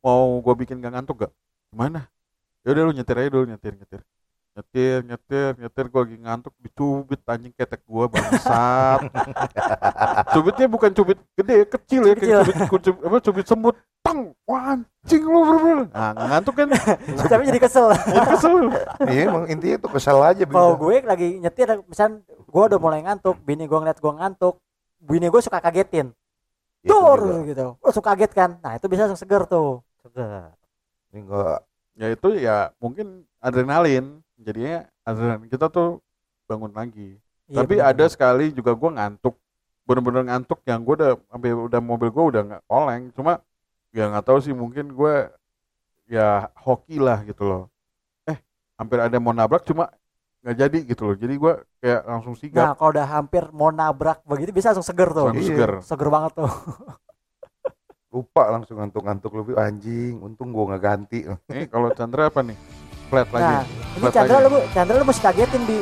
Mau 0.04 0.40
gue 0.44 0.54
bikin 0.66 0.84
gak 0.84 0.94
ngantuk 0.94 1.28
gak? 1.28 1.34
Gimana? 1.72 2.08
Ya 2.68 2.76
udah 2.76 2.84
lu 2.88 2.94
nyetir 2.96 3.16
aja 3.16 3.30
dulu 3.32 3.46
nyetir 3.48 3.74
nyetir. 3.80 4.02
Nyetir, 4.58 5.00
nyetir, 5.06 5.52
nyetir 5.62 5.86
gue 5.88 6.02
lagi 6.02 6.18
ngantuk 6.18 6.54
dicubit 6.60 7.22
anjing 7.30 7.54
ketek 7.54 7.82
gue 7.86 8.06
bangsat. 8.10 9.02
cubitnya 10.34 10.68
bukan 10.68 10.92
cubit 10.92 11.20
gede, 11.38 11.64
kecil 11.70 12.02
ya, 12.10 12.14
kayak 12.18 12.44
Kecil. 12.44 12.66
cubit, 12.68 12.84
cubit, 12.84 13.06
apa, 13.08 13.18
cubit 13.22 13.46
semut. 13.48 13.76
Tang, 14.08 14.20
wah 14.48 14.62
anjing 14.72 15.24
lu 15.28 15.40
bener-bener. 15.44 15.80
Nah, 15.92 16.12
ngantuk 16.16 16.56
kan 16.56 16.68
tapi 17.32 17.44
jadi 17.52 17.60
kesel 17.60 17.92
jadi 18.16 18.28
kesel. 18.32 18.56
Iya 19.04 19.22
emang 19.28 19.44
intinya 19.52 19.78
tuh 19.84 19.92
kesel 19.92 20.18
aja 20.24 20.44
kalau 20.48 20.80
gue 20.80 21.04
lagi 21.04 21.28
nyetir 21.44 21.68
misal 21.84 22.24
gue 22.24 22.64
udah 22.72 22.80
mulai 22.80 23.04
ngantuk 23.04 23.36
bini 23.44 23.68
gue 23.68 23.76
ngeliat 23.76 24.00
gue 24.00 24.14
ngantuk 24.16 24.56
bini 25.04 25.28
gue 25.28 25.42
suka 25.44 25.60
kagetin 25.60 26.16
tur 26.88 27.20
juga. 27.20 27.44
gitu 27.52 27.68
langsung 27.84 28.06
kaget 28.06 28.32
kan 28.32 28.50
nah 28.64 28.80
itu 28.80 28.88
bisa 28.88 29.04
langsung 29.04 29.20
seger 29.20 29.44
tuh 29.44 29.84
Segar. 30.00 30.56
Ini 31.12 31.28
enggak 31.28 31.60
Ya 31.98 32.14
itu 32.14 32.30
ya 32.38 32.70
mungkin 32.78 33.26
adrenalin. 33.42 34.22
Jadinya 34.38 34.86
adrenalin 35.02 35.50
kita 35.50 35.66
tuh 35.68 35.98
bangun 36.46 36.70
lagi. 36.70 37.18
Iya, 37.50 37.66
Tapi 37.66 37.82
bener. 37.82 37.90
ada 37.90 38.06
sekali 38.06 38.54
juga 38.54 38.78
gue 38.78 38.90
ngantuk, 38.94 39.36
bener-bener 39.90 40.30
ngantuk 40.30 40.62
yang 40.70 40.86
gue 40.86 40.94
udah 40.94 41.12
sampai 41.26 41.50
udah 41.58 41.82
mobil 41.82 42.10
gue 42.14 42.26
udah 42.38 42.42
nggak 42.46 42.64
oleng. 42.70 43.10
Cuma 43.18 43.42
ya 43.92 44.08
nggak 44.08 44.26
tahu 44.26 44.40
sih 44.40 44.52
mungkin 44.52 44.90
gue 44.90 45.16
ya 46.08 46.48
hoki 46.56 46.98
lah 46.98 47.24
gitu 47.24 47.44
loh. 47.44 47.64
Eh 48.24 48.38
hampir 48.76 48.98
ada 48.98 49.18
mau 49.18 49.32
nabrak 49.32 49.64
cuma 49.64 49.92
nggak 50.42 50.56
jadi 50.58 50.78
gitu 50.86 51.02
loh. 51.04 51.16
Jadi 51.16 51.34
gue 51.36 51.54
kayak 51.78 52.02
langsung 52.06 52.34
nah 52.34 52.40
sigap, 52.40 52.66
kalau 52.76 52.90
udah 52.92 53.08
hampir 53.10 53.44
mau 53.52 53.70
nabrak 53.70 54.24
begitu 54.24 54.52
bisa 54.52 54.72
langsung 54.72 54.86
seger 54.86 55.10
tuh 55.12 55.24
langsung 55.28 55.44
Iya. 55.44 55.52
seger. 55.52 55.72
seger 55.84 56.08
banget 56.08 56.32
tuh 56.36 56.48
lupa 58.14 58.44
langsung 58.50 58.80
ngantuk-ngantuk 58.80 59.32
lebih 59.36 59.56
anjing. 59.58 60.18
Untung 60.20 60.50
gua 60.50 60.74
nggak 60.74 60.82
ganti. 60.82 61.28
Nih 61.52 61.68
kalau 61.74 61.92
Chandra 61.92 62.32
apa 62.32 62.40
nih? 62.42 62.58
Flat 63.08 63.28
lagi. 63.32 63.44
nah 63.46 63.62
ini 63.64 64.00
Flat 64.02 64.14
Chandra 64.16 64.38
lagi. 64.38 64.48
lu 64.48 64.60
Chandra 64.72 64.96
lu 64.96 65.06
mesti 65.06 65.22
kagetin 65.22 65.64
bi 65.64 65.80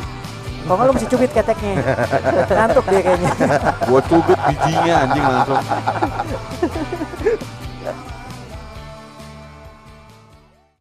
kalau 0.66 0.76
nggak 0.82 0.88
lu 0.90 0.94
mesti 0.98 1.08
cubit 1.08 1.30
keteknya 1.30 1.74
ngantuk 2.58 2.86
dia 2.90 3.02
kayaknya 3.02 3.32
Gue 3.86 4.02
cubit 4.10 4.40
bijinya 4.50 4.94
anjing 5.06 5.22
langsung. 5.24 5.62